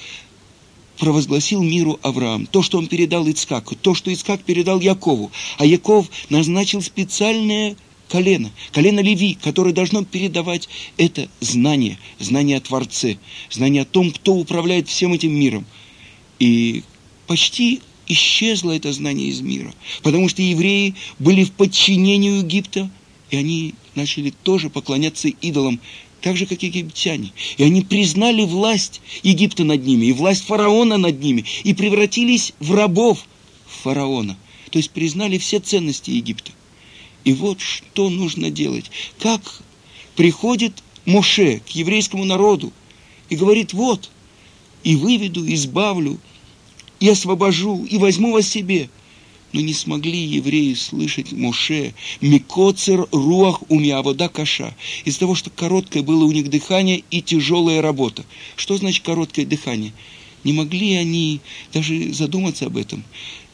провозгласил 0.98 1.62
миру 1.62 2.00
Авраам, 2.02 2.48
то, 2.48 2.64
что 2.64 2.80
он 2.80 2.88
передал 2.88 3.30
Ицкаку, 3.30 3.76
то, 3.76 3.94
что 3.94 4.12
Ицкак 4.12 4.42
передал 4.42 4.80
Якову, 4.80 5.32
а 5.60 5.66
Яков 5.66 6.10
назначил 6.30 6.82
специальное 6.82 7.76
колено, 8.08 8.50
колено 8.72 9.02
Леви, 9.02 9.38
которое 9.44 9.74
должно 9.74 10.04
передавать 10.04 10.68
это 10.96 11.30
знание, 11.42 12.00
знание 12.18 12.58
о 12.58 12.62
Творце, 12.62 13.18
знание 13.52 13.84
о 13.84 13.86
том, 13.86 14.12
кто 14.12 14.34
управляет 14.34 14.88
всем 14.88 15.14
этим 15.14 15.34
миром– 15.38 15.66
и 16.40 16.84
почти 17.28 17.82
исчезло 18.08 18.72
это 18.72 18.94
знание 18.94 19.30
из 19.30 19.42
мира, 19.42 19.74
потому 20.02 20.30
что 20.30 20.42
евреи 20.42 20.96
были 21.20 21.44
в 21.44 21.52
подчинении 21.52 22.40
Египта, 22.40 22.90
и 23.30 23.38
они 23.38 23.74
начали 23.96 24.34
тоже 24.44 24.70
поклоняться 24.70 25.28
идолам, 25.28 25.80
так 26.22 26.38
же, 26.38 26.46
как 26.46 26.64
и 26.64 26.68
египтяне. 26.68 27.32
И 27.58 27.64
они 27.64 27.82
признали 27.82 28.44
власть 28.44 29.02
Египта 29.24 29.64
над 29.64 29.86
ними, 29.86 30.08
и 30.08 30.14
власть 30.14 30.46
фараона 30.46 30.98
над 30.98 31.22
ними, 31.22 31.46
и 31.64 31.74
превратились 31.74 32.54
в 32.60 32.74
рабов 32.74 33.26
фараона. 33.66 34.38
То 34.72 34.80
есть 34.80 34.92
признали 34.92 35.38
все 35.38 35.60
ценности 35.60 36.12
Египта. 36.12 36.52
И 37.24 37.34
вот 37.34 37.60
что 37.60 38.10
нужно 38.10 38.50
делать. 38.50 38.90
Как 39.20 39.62
приходит 40.16 40.84
Моше 41.06 41.60
к 41.60 41.70
еврейскому 41.70 42.26
народу 42.26 42.74
и 43.30 43.36
говорит, 43.36 43.74
вот, 43.74 44.10
и 44.84 44.96
выведу, 44.96 45.46
избавлю, 45.54 46.20
и 47.00 47.10
освобожу, 47.10 47.86
и 47.86 47.98
возьму 47.98 48.34
вас 48.34 48.48
себе. 48.48 48.90
Но 49.54 49.62
не 49.62 49.74
смогли 49.74 50.20
евреи 50.20 50.74
слышать 50.74 51.32
Моше, 51.32 51.94
Микоцер 52.20 53.08
руах 53.12 53.64
умиавода 53.70 54.28
каша, 54.28 54.76
из-за 55.06 55.20
того, 55.20 55.36
что 55.36 55.50
короткое 55.50 56.04
было 56.04 56.26
у 56.26 56.32
них 56.32 56.50
дыхание 56.50 57.04
и 57.12 57.22
тяжелая 57.22 57.82
работа. 57.82 58.26
Что 58.58 58.76
значит 58.76 59.06
короткое 59.06 59.46
дыхание? 59.46 59.94
Не 60.44 60.54
могли 60.54 60.96
они 60.96 61.40
даже 61.74 62.14
задуматься 62.14 62.66
об 62.66 62.78
этом. 62.78 63.04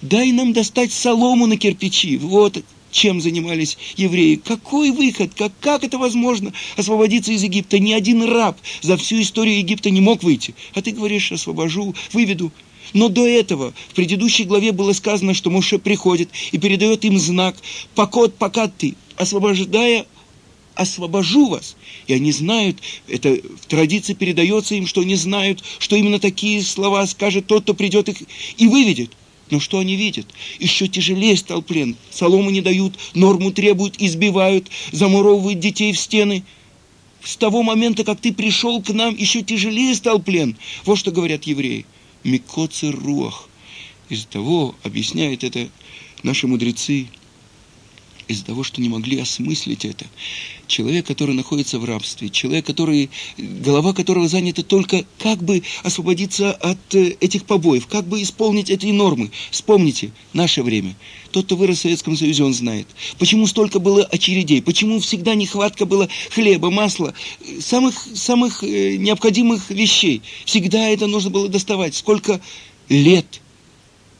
Дай 0.01 0.31
нам 0.31 0.51
достать 0.51 0.91
солому 0.91 1.45
на 1.45 1.57
кирпичи. 1.57 2.17
Вот 2.17 2.63
чем 2.93 3.19
занимались 3.19 3.77
евреи. 3.97 4.35
Какой 4.35 4.91
выход? 4.91 5.33
Как, 5.33 5.51
как 5.59 5.83
это 5.83 5.97
возможно? 5.97 6.53
Освободиться 6.77 7.31
из 7.31 7.43
Египта. 7.43 7.79
Ни 7.79 7.91
один 7.91 8.23
раб 8.23 8.57
за 8.81 8.95
всю 8.97 9.21
историю 9.21 9.57
Египта 9.57 9.89
не 9.89 9.99
мог 9.99 10.23
выйти. 10.23 10.53
А 10.73 10.81
ты 10.81 10.91
говоришь, 10.91 11.31
освобожу, 11.31 11.95
выведу. 12.13 12.51
Но 12.93 13.09
до 13.09 13.27
этого 13.27 13.73
в 13.89 13.95
предыдущей 13.95 14.43
главе 14.43 14.71
было 14.71 14.93
сказано, 14.93 15.33
что 15.33 15.49
Моше 15.49 15.79
приходит 15.79 16.29
и 16.51 16.57
передает 16.57 17.03
им 17.05 17.19
знак 17.19 17.55
«Покот, 17.95 18.35
пока 18.35 18.67
ты, 18.67 18.95
освобождая, 19.17 20.05
освобожу 20.75 21.49
вас». 21.49 21.75
И 22.05 22.13
они 22.13 22.31
знают, 22.31 22.77
это 23.07 23.33
в 23.61 23.65
традиции 23.65 24.13
передается 24.13 24.75
им, 24.75 24.85
что 24.85 25.01
они 25.01 25.15
знают, 25.15 25.63
что 25.79 25.95
именно 25.95 26.19
такие 26.19 26.61
слова 26.61 27.05
скажет 27.07 27.47
тот, 27.47 27.63
кто 27.63 27.73
придет 27.73 28.09
их 28.09 28.17
и 28.57 28.67
выведет. 28.67 29.11
Но 29.49 29.59
что 29.59 29.79
они 29.79 29.95
видят? 29.95 30.27
Еще 30.59 30.87
тяжелее 30.87 31.35
стал 31.35 31.61
плен. 31.61 31.95
Соломы 32.11 32.51
не 32.51 32.61
дают, 32.61 32.93
норму 33.13 33.51
требуют, 33.51 33.95
избивают, 33.99 34.67
замуровывают 34.91 35.59
детей 35.59 35.93
в 35.93 35.99
стены. 35.99 36.43
С 37.23 37.37
того 37.37 37.63
момента, 37.63 38.03
как 38.03 38.19
ты 38.19 38.33
пришел 38.33 38.81
к 38.81 38.89
нам, 38.89 39.15
еще 39.15 39.41
тяжелее 39.41 39.95
стал 39.95 40.19
плен. 40.19 40.57
Вот 40.85 40.97
что 40.97 41.11
говорят 41.11 41.43
евреи 41.43 41.85
микоцер 42.23 42.95
руах. 42.97 43.47
Из-за 44.09 44.27
того, 44.27 44.75
объясняют 44.83 45.43
это 45.43 45.69
наши 46.23 46.47
мудрецы, 46.47 47.07
из-за 48.33 48.45
того, 48.45 48.63
что 48.63 48.81
не 48.81 48.89
могли 48.89 49.19
осмыслить 49.19 49.85
это. 49.85 50.05
Человек, 50.67 51.05
который 51.05 51.35
находится 51.35 51.79
в 51.79 51.85
рабстве, 51.85 52.29
человек, 52.29 52.65
который, 52.65 53.09
голова 53.37 53.93
которого 53.93 54.27
занята 54.27 54.63
только 54.63 55.05
как 55.19 55.41
бы 55.41 55.63
освободиться 55.83 56.51
от 56.51 56.95
э, 56.95 57.15
этих 57.21 57.45
побоев, 57.45 57.87
как 57.87 58.05
бы 58.05 58.21
исполнить 58.21 58.69
эти 58.69 58.87
нормы. 58.87 59.31
Вспомните 59.51 60.11
наше 60.33 60.63
время. 60.63 60.95
Тот, 61.31 61.45
кто 61.45 61.55
вырос 61.55 61.79
в 61.79 61.81
Советском 61.81 62.17
Союзе, 62.17 62.43
он 62.43 62.53
знает. 62.53 62.87
Почему 63.17 63.47
столько 63.47 63.79
было 63.79 64.03
очередей, 64.03 64.61
почему 64.61 64.99
всегда 64.99 65.35
нехватка 65.35 65.85
была 65.85 66.07
хлеба, 66.31 66.69
масла, 66.69 67.13
самых, 67.59 67.95
самых 68.15 68.63
э, 68.63 68.97
необходимых 68.97 69.69
вещей. 69.69 70.21
Всегда 70.45 70.89
это 70.89 71.07
нужно 71.07 71.29
было 71.29 71.47
доставать. 71.47 71.95
Сколько 71.95 72.41
лет 72.89 73.41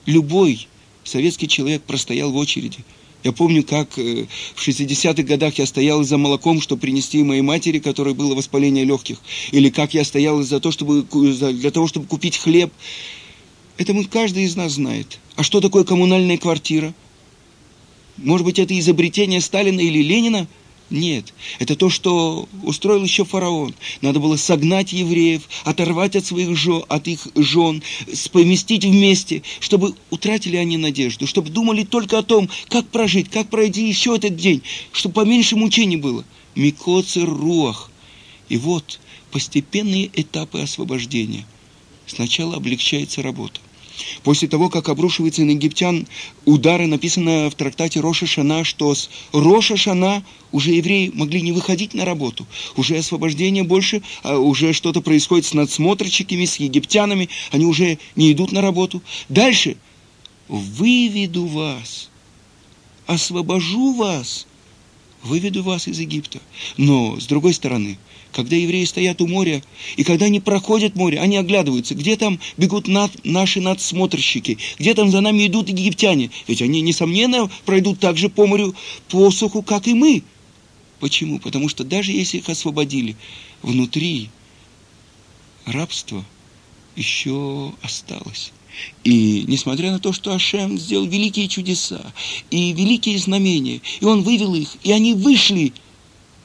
любой 0.06 0.68
советский 1.04 1.48
человек 1.48 1.84
простоял 1.84 2.32
в 2.32 2.36
очереди– 2.36 2.80
я 3.24 3.32
помню, 3.32 3.64
как 3.64 3.98
э, 3.98 4.26
в 4.56 4.68
60-х 4.68 5.24
годах 5.24 5.58
я 5.58 5.66
стоял 5.66 6.04
за 6.04 6.18
молоком, 6.18 6.62
чтобы 6.62 6.82
принести 6.82 7.24
моей 7.24 7.42
матери, 7.42 7.80
которой 7.80 8.14
было 8.14 8.36
воспаление 8.36 8.84
легких. 8.84 9.18
Или 9.52 9.70
как 9.70 9.94
я 9.94 10.04
стоял 10.04 10.42
за 10.44 10.60
то, 10.60 10.72
чтобы, 10.72 11.04
для 11.04 11.72
того, 11.72 11.88
чтобы 11.88 12.06
купить 12.06 12.38
хлеб. 12.38 12.72
Это 13.78 13.94
мы, 13.94 14.06
каждый 14.06 14.44
из 14.44 14.56
нас 14.56 14.74
знает. 14.74 15.20
А 15.36 15.44
что 15.44 15.62
такое 15.62 15.84
коммунальная 15.84 16.38
квартира? 16.38 16.94
Может 18.18 18.46
быть, 18.46 18.60
это 18.60 18.78
изобретение 18.78 19.42
Сталина 19.42 19.80
или 19.80 20.00
Ленина– 20.02 20.48
нет, 20.94 21.34
это 21.58 21.76
то, 21.76 21.90
что 21.90 22.48
устроил 22.62 23.04
еще 23.04 23.26
фараон. 23.26 23.74
Надо 24.02 24.20
было 24.20 24.38
согнать 24.38 24.94
евреев, 24.94 25.42
оторвать 25.64 26.16
от 26.16 26.24
своих 26.24 26.56
жен, 26.56 26.84
от 26.88 27.08
их 27.08 27.28
жен, 27.36 27.82
поместить 28.32 28.86
вместе, 28.86 29.42
чтобы 29.60 29.96
утратили 30.12 30.56
они 30.56 30.78
надежду, 30.78 31.26
чтобы 31.26 31.50
думали 31.50 31.84
только 31.84 32.20
о 32.20 32.24
том, 32.24 32.48
как 32.70 32.88
прожить, 32.90 33.30
как 33.32 33.50
пройти 33.50 33.88
еще 33.88 34.16
этот 34.16 34.36
день, 34.36 34.62
чтобы 34.92 35.16
поменьше 35.16 35.56
мучений 35.56 35.98
было. 35.98 36.24
Микоцер 36.54 37.28
руах. 37.28 37.90
И 38.50 38.58
вот 38.58 39.00
постепенные 39.32 40.12
этапы 40.14 40.62
освобождения. 40.62 41.48
Сначала 42.06 42.58
облегчается 42.58 43.24
работа. 43.24 43.60
После 44.24 44.48
того, 44.48 44.70
как 44.70 44.90
обрушивается 44.90 45.44
на 45.44 45.52
египтян 45.52 46.08
удары, 46.46 46.88
написано 46.88 47.50
в 47.50 47.56
трактате 47.56 48.00
Роша 48.00 48.26
Шана, 48.26 48.64
что 48.64 48.94
с 48.96 49.10
Роша 49.32 49.78
Шана 49.78 50.24
уже 50.52 50.72
евреи 50.72 51.12
могли 51.14 51.42
не 51.42 51.52
выходить 51.52 51.94
на 51.94 52.06
работу. 52.06 52.46
Уже 52.76 52.98
освобождение 52.98 53.64
больше, 53.64 54.02
а 54.24 54.38
уже 54.38 54.74
что-то 54.74 55.02
происходит 55.02 55.46
с 55.46 55.54
надсмотрщиками, 55.54 56.46
с 56.46 56.58
египтянами, 56.58 57.30
они 57.52 57.66
уже 57.66 57.98
не 58.16 58.32
идут 58.32 58.52
на 58.52 58.62
работу. 58.62 59.02
Дальше. 59.30 59.78
«Выведу 60.50 61.46
вас, 61.46 62.10
освобожу 63.08 63.94
вас, 63.94 64.46
выведу 65.24 65.64
вас 65.64 65.88
из 65.88 66.00
Египта». 66.00 66.40
Но, 66.78 67.20
с 67.20 67.26
другой 67.26 67.54
стороны, 67.54 67.98
когда 68.32 68.56
евреи 68.56 68.84
стоят 68.86 69.22
у 69.22 69.28
моря, 69.28 69.64
и 69.96 70.04
когда 70.04 70.26
они 70.26 70.40
проходят 70.40 70.96
море, 70.96 71.20
они 71.20 71.38
оглядываются, 71.38 71.96
где 71.96 72.18
там 72.18 72.40
бегут 72.58 72.88
над, 72.88 73.24
наши 73.24 73.62
надсмотрщики, 73.62 74.58
где 74.80 74.94
там 74.94 75.10
за 75.10 75.22
нами 75.22 75.48
идут 75.48 75.70
египтяне. 75.70 76.32
Ведь 76.48 76.62
они, 76.62 76.82
несомненно, 76.82 77.50
пройдут 77.66 78.00
так 78.00 78.18
же 78.18 78.30
по 78.30 78.48
морю 78.48 78.76
по 79.10 79.30
суху, 79.32 79.62
как 79.62 79.88
и 79.88 79.94
мы. 79.94 80.24
Почему? 81.00 81.40
Потому 81.40 81.70
что 81.70 81.84
даже 81.84 82.12
если 82.12 82.38
их 82.38 82.50
освободили, 82.50 83.16
внутри 83.62 84.30
рабство 85.66 86.24
еще 86.96 87.74
осталось. 87.82 88.52
И 89.04 89.46
несмотря 89.48 89.92
на 89.92 90.00
то, 90.00 90.14
что 90.14 90.34
Ашем 90.34 90.78
сделал 90.78 91.06
великие 91.06 91.48
чудеса 91.48 92.02
и 92.50 92.74
великие 92.74 93.18
знамения, 93.20 93.82
и 94.00 94.06
он 94.06 94.24
вывел 94.24 94.56
их, 94.56 94.70
и 94.84 94.92
они 94.92 95.14
вышли 95.14 95.74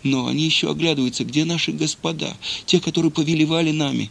но 0.03 0.27
они 0.27 0.45
еще 0.45 0.71
оглядываются, 0.71 1.25
где 1.25 1.45
наши 1.45 1.73
господа, 1.73 2.37
те, 2.67 2.81
которые 2.81 3.11
повелевали 3.11 3.71
нами. 3.71 4.11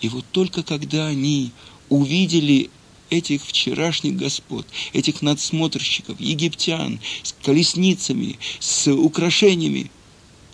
И 0.00 0.08
вот 0.08 0.24
только 0.30 0.62
когда 0.62 1.06
они 1.06 1.52
увидели 1.88 2.70
этих 3.10 3.44
вчерашних 3.44 4.16
господ, 4.16 4.66
этих 4.92 5.22
надсмотрщиков, 5.22 6.20
египтян, 6.20 7.00
с 7.22 7.34
колесницами, 7.42 8.38
с 8.58 8.90
украшениями, 8.92 9.90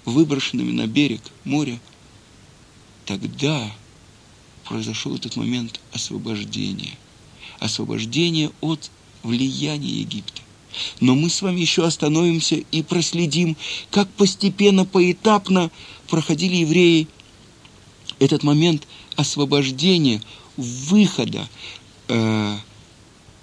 выброшенными 0.05 0.73
на 0.73 0.87
берег 0.87 1.23
моря, 1.45 1.81
тогда 3.07 3.71
произошел 4.65 5.15
этот 5.15 5.37
момент 5.37 5.81
освобождения. 5.93 6.97
Освобождение 7.59 8.51
от 8.61 8.91
влияния 9.23 10.01
Египта. 10.01 10.43
Но 11.01 11.15
мы 11.15 11.29
с 11.29 11.43
вами 11.43 11.61
еще 11.61 11.85
остановимся 11.85 12.57
и 12.57 12.83
проследим, 12.83 13.57
как 13.91 14.09
постепенно, 14.11 14.85
поэтапно 14.85 15.71
проходили 16.09 16.57
евреи 16.57 17.09
этот 18.19 18.43
момент 18.43 18.87
освобождения, 19.17 20.23
выхода, 20.57 21.49
э, 22.09 22.57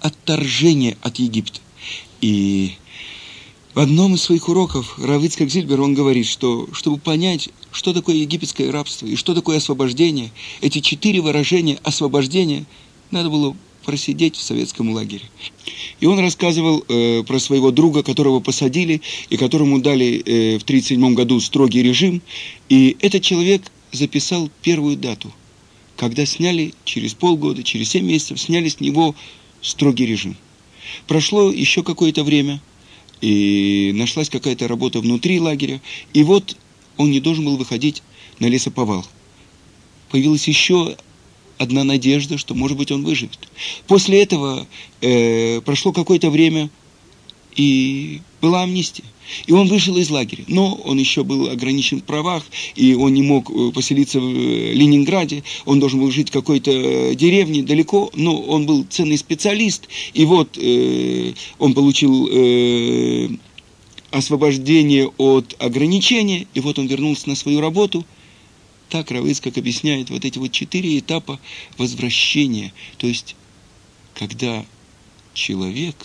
отторжения 0.00 0.96
от 1.02 1.18
Египта. 1.18 1.60
И 2.20 2.76
в 3.74 3.78
одном 3.78 4.14
из 4.14 4.22
своих 4.22 4.48
уроков 4.48 4.98
Равицкак 4.98 5.48
Зильбер, 5.48 5.80
он 5.80 5.94
говорит, 5.94 6.26
что 6.26 6.68
чтобы 6.72 6.98
понять, 6.98 7.50
что 7.70 7.92
такое 7.92 8.16
египетское 8.16 8.72
рабство 8.72 9.06
и 9.06 9.14
что 9.16 9.34
такое 9.34 9.58
освобождение, 9.58 10.32
эти 10.60 10.80
четыре 10.80 11.20
выражения 11.20 11.78
освобождения 11.84 12.64
надо 13.10 13.30
было 13.30 13.56
просидеть 13.84 14.36
в 14.36 14.42
советском 14.42 14.90
лагере. 14.90 15.24
И 16.00 16.06
он 16.06 16.18
рассказывал 16.18 16.84
э, 16.88 17.22
про 17.22 17.38
своего 17.38 17.70
друга, 17.70 18.02
которого 18.02 18.40
посадили, 18.40 19.00
и 19.30 19.36
которому 19.36 19.80
дали 19.80 20.16
э, 20.18 20.58
в 20.58 20.62
1937 20.62 21.14
году 21.14 21.40
строгий 21.40 21.82
режим. 21.82 22.22
И 22.68 22.96
этот 23.00 23.22
человек 23.22 23.62
записал 23.92 24.50
первую 24.62 24.96
дату, 24.96 25.32
когда 25.96 26.26
сняли 26.26 26.74
через 26.84 27.14
полгода, 27.14 27.62
через 27.62 27.90
7 27.90 28.04
месяцев, 28.04 28.40
сняли 28.40 28.68
с 28.68 28.80
него 28.80 29.14
строгий 29.62 30.06
режим. 30.06 30.36
Прошло 31.06 31.50
еще 31.50 31.82
какое-то 31.82 32.24
время, 32.24 32.60
и 33.20 33.92
нашлась 33.94 34.30
какая-то 34.30 34.68
работа 34.68 35.00
внутри 35.00 35.40
лагеря, 35.40 35.80
и 36.12 36.22
вот 36.22 36.56
он 36.96 37.10
не 37.10 37.20
должен 37.20 37.44
был 37.44 37.56
выходить 37.56 38.02
на 38.38 38.46
лесоповал. 38.46 39.06
Появилась 40.10 40.48
еще 40.48 40.96
одна 41.58 41.84
надежда, 41.84 42.38
что, 42.38 42.54
может 42.54 42.78
быть, 42.78 42.90
он 42.90 43.04
выживет. 43.04 43.38
После 43.86 44.22
этого 44.22 44.66
э, 45.02 45.60
прошло 45.60 45.92
какое-то 45.92 46.30
время, 46.30 46.70
и 47.56 48.20
была 48.40 48.62
амнистия. 48.62 49.04
И 49.46 49.52
он 49.52 49.68
вышел 49.68 49.96
из 49.96 50.10
лагеря. 50.10 50.44
Но 50.48 50.74
он 50.74 50.98
еще 50.98 51.22
был 51.22 51.50
ограничен 51.50 52.00
в 52.00 52.04
правах, 52.04 52.42
и 52.74 52.94
он 52.94 53.14
не 53.14 53.22
мог 53.22 53.50
э, 53.50 53.70
поселиться 53.72 54.18
в 54.18 54.24
э, 54.24 54.72
Ленинграде. 54.72 55.44
Он 55.66 55.78
должен 55.78 56.00
был 56.00 56.10
жить 56.10 56.30
в 56.30 56.32
какой-то 56.32 57.14
деревне 57.14 57.62
далеко, 57.62 58.10
но 58.14 58.40
он 58.40 58.66
был 58.66 58.84
ценный 58.88 59.18
специалист. 59.18 59.88
И 60.14 60.24
вот 60.24 60.58
э, 60.58 61.34
он 61.58 61.74
получил 61.74 62.28
э, 62.30 63.28
освобождение 64.10 65.08
от 65.16 65.54
ограничения, 65.60 66.46
и 66.54 66.60
вот 66.60 66.78
он 66.78 66.86
вернулся 66.86 67.28
на 67.28 67.36
свою 67.36 67.60
работу– 67.60 68.04
так 68.90 69.12
Равыцкак 69.12 69.56
объясняет 69.56 70.10
вот 70.10 70.24
эти 70.24 70.38
вот 70.38 70.50
четыре 70.50 70.98
этапа 70.98 71.40
возвращения. 71.78 72.72
То 72.98 73.06
есть, 73.06 73.36
когда 74.14 74.66
человек 75.32 75.96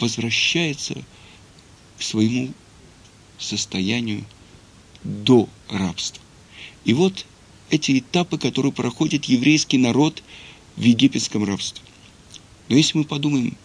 возвращается 0.00 0.94
к 1.98 2.02
своему 2.02 2.52
состоянию 3.38 4.24
до 5.04 5.48
рабства. 5.68 6.22
И 6.84 6.94
вот 6.94 7.26
эти 7.70 7.98
этапы, 7.98 8.38
которые 8.38 8.72
проходит 8.72 9.26
еврейский 9.26 9.78
народ 9.78 10.22
в 10.76 10.82
египетском 10.82 11.44
рабстве. 11.44 11.82
Но 12.68 12.76
если 12.76 12.98
мы 12.98 13.04
подумаем, 13.04 13.56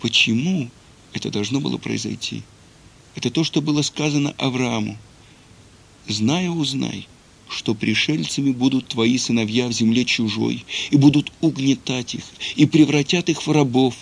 почему 0.00 0.70
это 1.12 1.30
должно 1.30 1.60
было 1.60 1.78
произойти, 1.78 2.42
это 3.14 3.30
то, 3.30 3.44
что 3.44 3.60
было 3.60 3.82
сказано 3.82 4.34
Аврааму– 4.38 4.96
зная, 6.08 6.50
узнай, 6.50 7.06
что 7.48 7.74
пришельцами 7.74 8.50
будут 8.50 8.88
твои 8.88 9.18
сыновья 9.18 9.68
в 9.68 9.72
земле 9.72 10.04
чужой, 10.04 10.64
и 10.90 10.96
будут 10.96 11.32
угнетать 11.40 12.14
их, 12.14 12.24
и 12.56 12.66
превратят 12.66 13.28
их 13.28 13.46
в 13.46 13.50
рабов. 13.50 13.94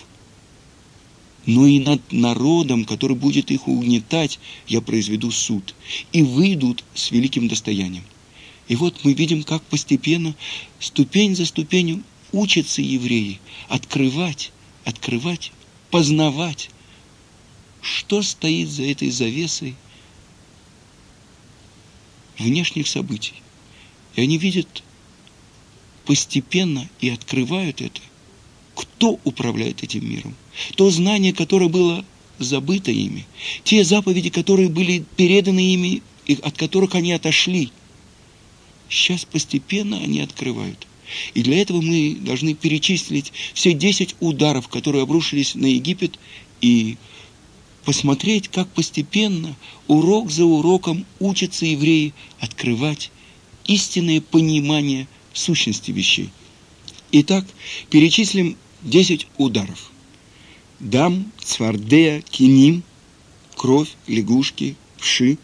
Но 1.45 1.65
и 1.65 1.79
над 1.79 2.01
народом, 2.11 2.85
который 2.85 3.15
будет 3.15 3.49
их 3.51 3.67
угнетать, 3.67 4.39
я 4.67 4.81
произведу 4.81 5.31
суд, 5.31 5.73
и 6.11 6.21
выйдут 6.21 6.83
с 6.93 7.11
великим 7.11 7.47
достоянием. 7.47 8.03
И 8.67 8.75
вот 8.75 9.03
мы 9.03 9.13
видим, 9.13 9.43
как 9.43 9.63
постепенно, 9.63 10.35
ступень 10.79 11.35
за 11.35 11.45
ступенью, 11.45 12.03
учатся 12.31 12.81
евреи 12.81 13.39
открывать, 13.67 14.51
открывать, 14.85 15.51
познавать, 15.89 16.69
что 17.81 18.21
стоит 18.21 18.69
за 18.69 18.83
этой 18.83 19.09
завесой– 19.09 19.75
внешних 22.41 22.87
событий. 22.87 23.35
И 24.15 24.21
они 24.21 24.37
видят 24.37 24.83
постепенно 26.05 26.89
и 26.99 27.09
открывают 27.09 27.81
это, 27.81 28.01
кто 28.81 29.19
управляет 29.23 29.83
этим 29.83 30.09
миром. 30.09 30.35
То 30.75 30.89
знание, 30.89 31.33
которое 31.33 31.69
было 31.69 32.03
забыто 32.39 32.91
ими, 32.91 33.27
те 33.63 33.83
заповеди, 33.83 34.29
которые 34.29 34.69
были 34.69 35.03
переданы 35.15 35.59
ими, 35.73 36.01
и 36.25 36.39
от 36.41 36.57
которых 36.57 36.95
они 36.95 37.11
отошли, 37.13 37.71
сейчас 38.89 39.25
постепенно 39.25 39.97
они 39.97 40.21
открывают. 40.21 40.87
И 41.33 41.43
для 41.43 41.61
этого 41.61 41.81
мы 41.81 42.17
должны 42.19 42.53
перечислить 42.53 43.33
все 43.53 43.73
10 43.73 44.15
ударов, 44.19 44.67
которые 44.67 45.03
обрушились 45.03 45.55
на 45.55 45.65
Египет, 45.65 46.17
и 46.61 46.97
посмотреть, 47.85 48.47
как 48.47 48.67
постепенно, 48.69 49.55
урок 49.87 50.31
за 50.31 50.45
уроком 50.45 51.05
учатся 51.19 51.65
евреи 51.65 52.13
открывать 52.39 53.11
истинное 53.65 54.21
понимание 54.21 55.07
сущности 55.33 55.91
вещей. 55.91 56.29
Итак, 57.11 57.45
перечислим 57.89 58.57
10 58.83 59.27
ударов. 59.37 59.91
Дам, 60.79 61.31
цвардея, 61.43 62.21
киним, 62.21 62.83
кровь, 63.55 63.89
лягушки, 64.07 64.75
вши, 64.97 65.37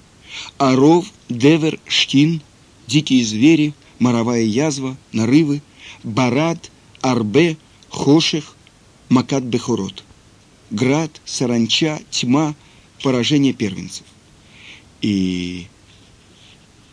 оров, 0.58 1.06
девер, 1.30 1.80
штин, 1.88 2.42
дикие 2.88 3.24
звери, 3.24 3.74
моровая 4.00 4.42
язва, 4.42 4.98
нарывы, 5.12 5.62
барад, 6.04 6.72
арбе, 7.02 7.58
хоших, 7.90 8.56
макат 9.10 9.44
бехорот 9.44 10.04
град, 10.70 11.22
саранча, 11.26 12.00
тьма, 12.10 12.56
поражение 13.04 13.54
первенцев. 13.54 14.06
И 15.02 15.68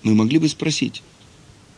мы 0.02 0.14
могли 0.14 0.38
бы 0.38 0.48
спросить, 0.48 1.02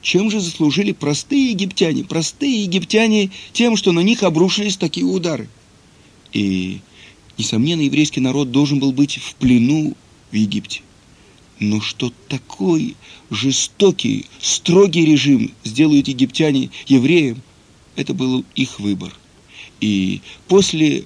чем 0.06 0.30
же 0.30 0.38
заслужили 0.38 0.92
простые 0.92 1.50
египтяне? 1.50 2.04
Простые 2.04 2.62
египтяне 2.62 3.30
тем, 3.52 3.76
что 3.76 3.90
на 3.90 3.98
них 3.98 4.22
обрушились 4.22 4.76
такие 4.76 5.04
удары. 5.04 5.48
И, 6.32 6.78
несомненно, 7.36 7.80
еврейский 7.80 8.20
народ 8.20 8.52
должен 8.52 8.78
был 8.78 8.92
быть 8.92 9.16
в 9.16 9.34
плену 9.34 9.96
в 10.30 10.34
Египте. 10.36 10.82
Но 11.58 11.80
что 11.80 12.12
такой 12.28 12.94
жестокий, 13.30 14.26
строгий 14.40 15.04
режим 15.04 15.50
сделают 15.64 16.06
египтяне 16.06 16.70
евреям, 16.86 17.42
это 17.96 18.14
был 18.14 18.44
их 18.54 18.78
выбор. 18.78 19.12
И 19.80 20.20
после 20.46 21.02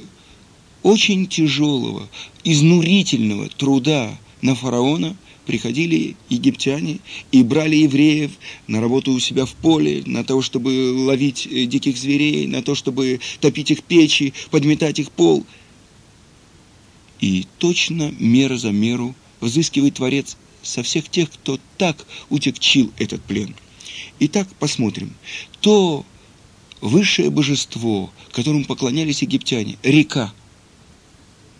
очень 0.82 1.26
тяжелого, 1.26 2.06
изнурительного 2.44 3.48
труда 3.48 4.18
на 4.42 4.54
фараона 4.54 5.16
приходили 5.50 6.14
египтяне 6.28 7.00
и 7.32 7.42
брали 7.42 7.74
евреев 7.74 8.30
на 8.68 8.80
работу 8.80 9.10
у 9.10 9.18
себя 9.18 9.46
в 9.46 9.52
поле, 9.54 10.04
на 10.06 10.22
то, 10.22 10.40
чтобы 10.42 10.92
ловить 10.94 11.44
э, 11.50 11.64
диких 11.64 11.98
зверей, 11.98 12.46
на 12.46 12.62
то, 12.62 12.76
чтобы 12.76 13.18
топить 13.40 13.72
их 13.72 13.82
печи, 13.82 14.32
подметать 14.52 15.00
их 15.00 15.10
пол. 15.10 15.44
И 17.18 17.48
точно 17.58 18.14
мера 18.20 18.58
за 18.58 18.70
меру 18.70 19.16
взыскивает 19.40 19.94
Творец 19.94 20.36
со 20.62 20.84
всех 20.84 21.08
тех, 21.08 21.28
кто 21.28 21.58
так 21.78 22.06
утекчил 22.28 22.92
этот 22.96 23.20
плен. 23.24 23.56
Итак, 24.20 24.46
посмотрим. 24.60 25.12
То 25.60 26.06
высшее 26.80 27.30
божество, 27.30 28.12
которому 28.30 28.64
поклонялись 28.66 29.22
египтяне, 29.22 29.78
река, 29.82 30.32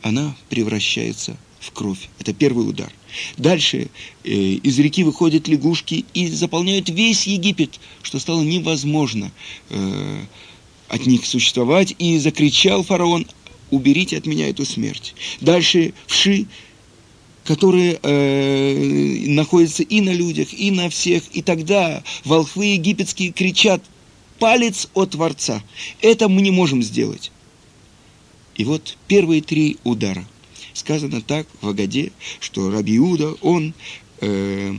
она 0.03 0.37
превращается 0.49 1.37
в 1.50 1.50
кровь. 1.75 2.09
Это 2.19 2.33
первый 2.33 2.69
удар. 2.69 2.91
Дальше 3.37 3.89
э, 4.25 4.31
из 4.31 4.79
реки 4.79 5.05
выходят 5.05 5.49
лягушки 5.49 6.05
и 6.15 6.29
заполняют 6.29 6.89
весь 6.89 7.27
Египет, 7.27 7.79
что 8.03 8.19
стало 8.19 8.43
невозможно 8.43 9.31
э, 9.69 10.25
от 10.89 11.07
них 11.07 11.27
существовать. 11.27 11.95
И 11.99 12.19
закричал 12.19 12.83
фараон, 12.83 13.27
уберите 13.71 14.17
от 14.17 14.27
меня 14.27 14.49
эту 14.49 14.65
смерть. 14.65 15.15
Дальше 15.41 15.93
вши, 16.07 16.47
которые 17.45 17.99
э, 18.03 19.25
находятся 19.27 19.83
и 19.83 20.01
на 20.01 20.13
людях, 20.13 20.53
и 20.53 20.71
на 20.71 20.89
всех. 20.89 21.25
И 21.33 21.43
тогда 21.43 22.03
волхвы 22.25 22.67
египетские 22.67 23.33
кричат, 23.33 23.83
палец 24.39 24.89
от 24.95 25.11
Творца. 25.11 25.63
Это 26.01 26.29
мы 26.29 26.43
не 26.43 26.51
можем 26.51 26.83
сделать. 26.83 27.31
И 28.57 28.65
вот 28.65 28.97
первые 29.07 29.43
три 29.43 29.79
удара. 29.85 30.27
Сказано 30.81 31.21
так 31.21 31.47
в 31.61 31.69
Агаде, 31.69 32.11
что 32.41 32.71
Раби 32.71 32.97
Иуда, 32.97 33.35
он 33.43 33.75
э, 34.23 34.75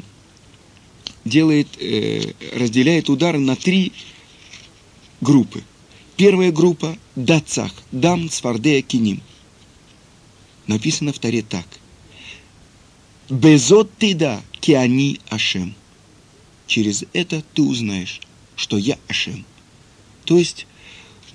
делает, 1.26 1.68
э, 1.80 2.34
разделяет 2.58 3.08
удары 3.08 3.38
на 3.38 3.56
три 3.56 3.92
группы. 5.22 5.64
Первая 6.18 6.52
группа– 6.52 6.98
Дацах, 7.16 7.72
Дам, 7.92 8.30
Цвардея, 8.30 8.82
Киним. 8.82 9.22
Написано 10.66 11.14
в 11.14 11.20
Таре 11.20 11.44
так. 11.44 11.68
Безот 13.30 13.92
ты 14.00 14.16
да, 14.16 14.42
киани 14.60 15.20
Ашем. 15.30 15.76
Через 16.66 17.06
это 17.14 17.44
ты 17.54 17.62
узнаешь, 17.62 18.22
что 18.56 18.80
я 18.80 18.98
Ашем. 19.08 19.46
То 20.26 20.40
есть 20.40 20.66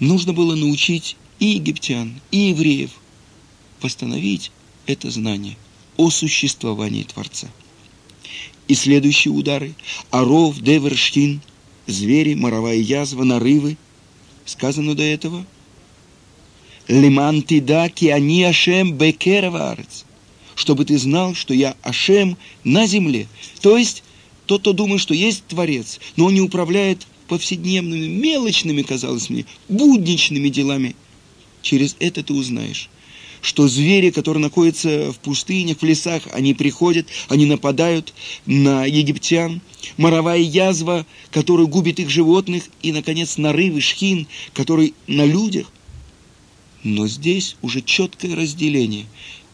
нужно 0.00 0.32
было 0.32 0.56
научить 0.56 1.16
и 1.38 1.46
египтян, 1.50 2.20
и 2.32 2.48
евреев 2.48 2.90
восстановить 3.80 4.50
это 4.86 5.10
знание 5.10 5.56
о 5.96 6.10
существовании 6.10 7.04
Творца. 7.04 7.48
И 8.68 8.74
следующие 8.74 9.32
удары– 9.32 9.74
Аров, 10.10 10.60
Деверштин, 10.60 11.40
звери, 11.86 12.34
моровая 12.34 12.76
язва, 12.76 13.24
нарывы. 13.24 13.76
Сказано 14.44 14.94
до 14.94 15.02
этого– 15.02 15.44
Лиман 16.88 17.42
тида 17.42 17.88
ки 17.88 18.06
они 18.06 18.44
Ашем 18.44 18.92
бекераварец. 18.92 20.04
Чтобы 20.54 20.84
ты 20.84 20.98
знал, 20.98 21.34
что 21.34 21.52
я 21.52 21.76
Ашем 21.82 22.38
на 22.62 22.86
земле. 22.86 23.26
То 23.60 23.76
есть, 23.76 24.04
тот, 24.46 24.60
кто 24.60 24.72
думает, 24.72 25.00
что 25.00 25.12
есть 25.12 25.44
Творец, 25.46 25.98
но 26.14 26.26
он 26.26 26.34
не 26.34 26.40
управляет 26.40 27.06
повседневными, 27.28 28.06
мелочными, 28.06 28.82
казалось 28.82 29.30
мне, 29.30 29.46
будничными 29.68 30.48
делами– 30.48 30.94
Через 31.66 31.96
это 31.98 32.22
ты 32.22 32.32
узнаешь, 32.32 32.88
что 33.40 33.68
звери, 33.68 34.10
которые 34.10 34.42
находятся 34.42 35.12
в 35.12 35.18
пустынях, 35.18 35.78
в 35.78 35.82
лесах, 35.84 36.22
они 36.32 36.54
приходят, 36.54 37.06
они 37.28 37.46
нападают 37.46 38.14
на 38.46 38.84
египтян, 38.84 39.60
моровая 39.96 40.38
язва, 40.38 41.06
которая 41.30 41.66
губит 41.66 42.00
их 42.00 42.10
животных, 42.10 42.64
и, 42.82 42.92
наконец, 42.92 43.36
нарывы, 43.36 43.80
шхин, 43.80 44.26
который 44.54 44.94
на 45.06 45.24
людях. 45.24 45.70
Но 46.82 47.08
здесь 47.08 47.56
уже 47.62 47.82
четкое 47.82 48.36
разделение. 48.36 49.06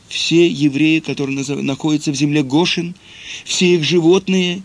Все 0.09 0.47
евреи, 0.47 1.01
которые 1.01 1.45
находятся 1.63 2.13
в 2.13 2.15
земле 2.15 2.43
Гошин, 2.43 2.95
все 3.45 3.75
их 3.75 3.85
животные, 3.85 4.63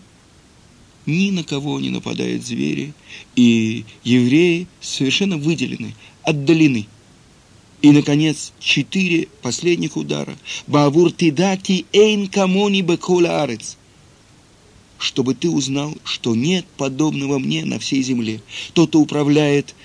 ни 1.06 1.30
на 1.30 1.42
кого 1.42 1.80
не 1.80 1.88
нападают 1.88 2.44
звери, 2.44 2.92
и 3.34 3.86
евреи 4.04 4.66
совершенно 4.80 5.38
выделены, 5.38 5.94
отдалены– 6.22 6.86
и, 7.82 7.90
наконец, 7.90 8.52
четыре 8.58 9.28
последних 9.42 9.96
удара. 9.96 10.36
Бавур 10.66 11.12
тидаки 11.12 11.86
эйн 11.92 12.28
камони 12.28 12.80
бекола 12.80 13.42
арец. 13.42 13.76
Чтобы 14.98 15.34
ты 15.34 15.48
узнал, 15.48 15.94
что 16.02 16.34
нет 16.34 16.66
подобного 16.76 17.38
мне 17.38 17.64
на 17.64 17.78
всей 17.78 18.02
земле. 18.02 18.40
Тот, 18.72 18.88
кто 18.90 19.00
управляет 19.00 19.76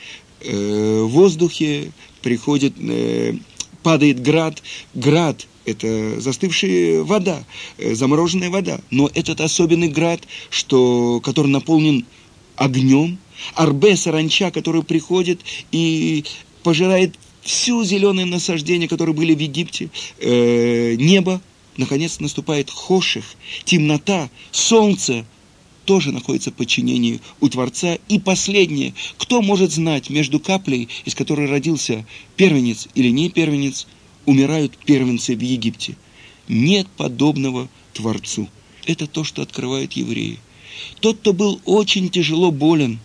э, 0.42 1.02
в 1.04 1.10
воздухе, 1.10 1.92
приходит, 2.24 2.74
э, 2.80 3.36
падает 3.84 4.24
град. 4.24 4.64
Град– 4.96 5.46
это 5.66 6.20
застывшая 6.20 7.04
вода, 7.04 7.44
э, 7.78 7.94
замороженная 7.94 8.50
вода. 8.50 8.80
Но 8.90 9.08
этот 9.14 9.40
особенный 9.40 9.90
град, 9.90 10.22
что, 10.50 11.22
который 11.24 11.52
наполнен 11.52 12.08
огнем, 12.56 13.20
арбе 13.54 13.96
саранча, 13.96 14.50
который 14.50 14.82
приходит 14.82 15.42
и 15.72 16.26
пожирает 16.64 17.16
всю 17.44 17.84
зеленое 17.84 18.26
насаждение, 18.26 18.88
которые 18.88 19.16
были 19.16 19.36
в 19.36 19.40
Египте, 19.40 19.90
э, 20.20 20.96
небо, 20.96 21.42
наконец 21.78 22.20
наступает 22.20 22.70
хоших, 22.70 23.26
темнота, 23.66 24.30
солнце 24.52 25.26
тоже 25.86 26.12
находится 26.12 26.52
в 26.52 26.56
подчинении 26.56 27.20
у 27.42 27.50
Творца. 27.50 27.98
И 28.08 28.20
последнее, 28.20 28.94
кто 29.18 29.42
может 29.42 29.72
знать 29.72 30.10
между 30.10 30.40
каплей, 30.40 30.88
из 31.06 31.16
которой 31.16 31.48
родился 31.48 32.06
первенец 32.38 32.88
или 32.96 33.10
не 33.10 33.30
первенец, 33.30 33.88
умирают 34.26 34.78
первенцы 34.78 35.36
в 35.36 35.42
Египте. 35.42 35.98
Нет 36.48 36.88
подобного 36.98 37.68
Творцу. 37.94 38.50
Это 38.86 39.08
то, 39.08 39.24
что 39.24 39.42
открывают 39.42 39.94
евреи. 39.94 40.40
Тот, 41.00 41.20
кто 41.20 41.34
был 41.34 41.62
очень 41.66 42.10
тяжело 42.10 42.52
болен, 42.52 43.00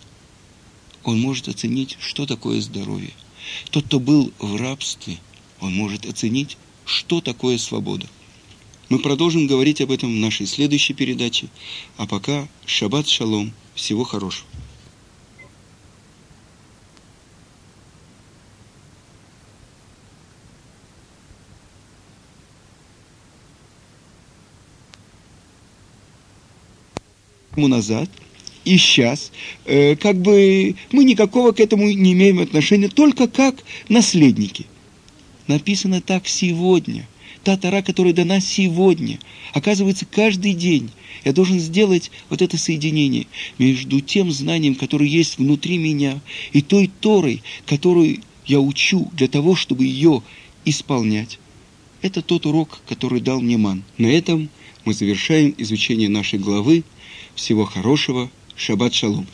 он 1.03 1.19
может 1.19 1.47
оценить, 1.47 1.97
что 1.99 2.25
такое 2.25 2.61
здоровье. 2.61 3.11
Тот, 3.71 3.85
кто 3.85 3.99
был 3.99 4.33
в 4.39 4.55
рабстве, 4.55 5.17
он 5.59 5.73
может 5.75 6.05
оценить, 6.05 6.57
что 6.85 7.21
такое 7.21 7.57
свобода. 7.57 8.07
Мы 8.89 8.99
продолжим 8.99 9.45
говорить 9.45 9.81
об 9.81 9.91
этом 9.91 10.11
в 10.11 10.19
нашей 10.19 10.47
следующей 10.47 10.93
передаче. 10.93 11.47
А 11.97 12.07
пока 12.07 12.47
шаббат 12.65 13.07
шалом. 13.07 13.53
Всего 13.75 14.03
хорошего. 14.03 14.47
назад– 27.67 28.09
и 28.69 28.77
сейчас, 28.77 29.31
э, 29.65 29.95
как 29.95 30.21
бы 30.21 30.75
мы 30.91 31.03
никакого 31.03 31.53
к 31.53 31.59
этому 31.59 31.89
не 31.89 32.13
имеем 32.13 32.39
отношения, 32.39 32.87
только 32.87 33.27
как 33.27 33.63
наследники. 33.87 34.67
Написано 35.47 36.01
так 36.01 36.27
сегодня. 36.27 37.07
Та 37.43 37.57
Тара, 37.57 37.81
которая 37.81 38.13
дана 38.13 38.39
сегодня, 38.39 39.17
оказывается, 39.53 40.05
каждый 40.05 40.53
день 40.53 40.91
я 41.25 41.33
должен 41.33 41.59
сделать 41.59 42.11
вот 42.29 42.43
это 42.43 42.59
соединение 42.59 43.25
между 43.57 44.01
тем 44.01 44.31
знанием, 44.31 44.75
которое 44.75 45.09
есть 45.09 45.39
внутри 45.39 45.79
меня, 45.79 46.21
и 46.51 46.61
той 46.61 46.91
Торой, 47.01 47.41
которую 47.65 48.19
я 48.45 48.59
учу 48.59 49.09
для 49.13 49.27
того, 49.27 49.55
чтобы 49.55 49.85
ее 49.85 50.21
исполнять. 50.63 51.39
Это 52.03 52.21
тот 52.21 52.45
урок, 52.45 52.81
который 52.87 53.19
дал 53.19 53.41
мне 53.41 53.57
Ман. 53.57 53.83
На 53.97 54.07
этом 54.07 54.49
мы 54.85 54.93
завершаем 54.93 55.55
изучение 55.57 56.07
нашей 56.07 56.37
главы. 56.37 56.83
Всего 57.33 57.65
хорошего. 57.65 58.29
Шаббат 58.58 58.94
шалом. 58.94 59.26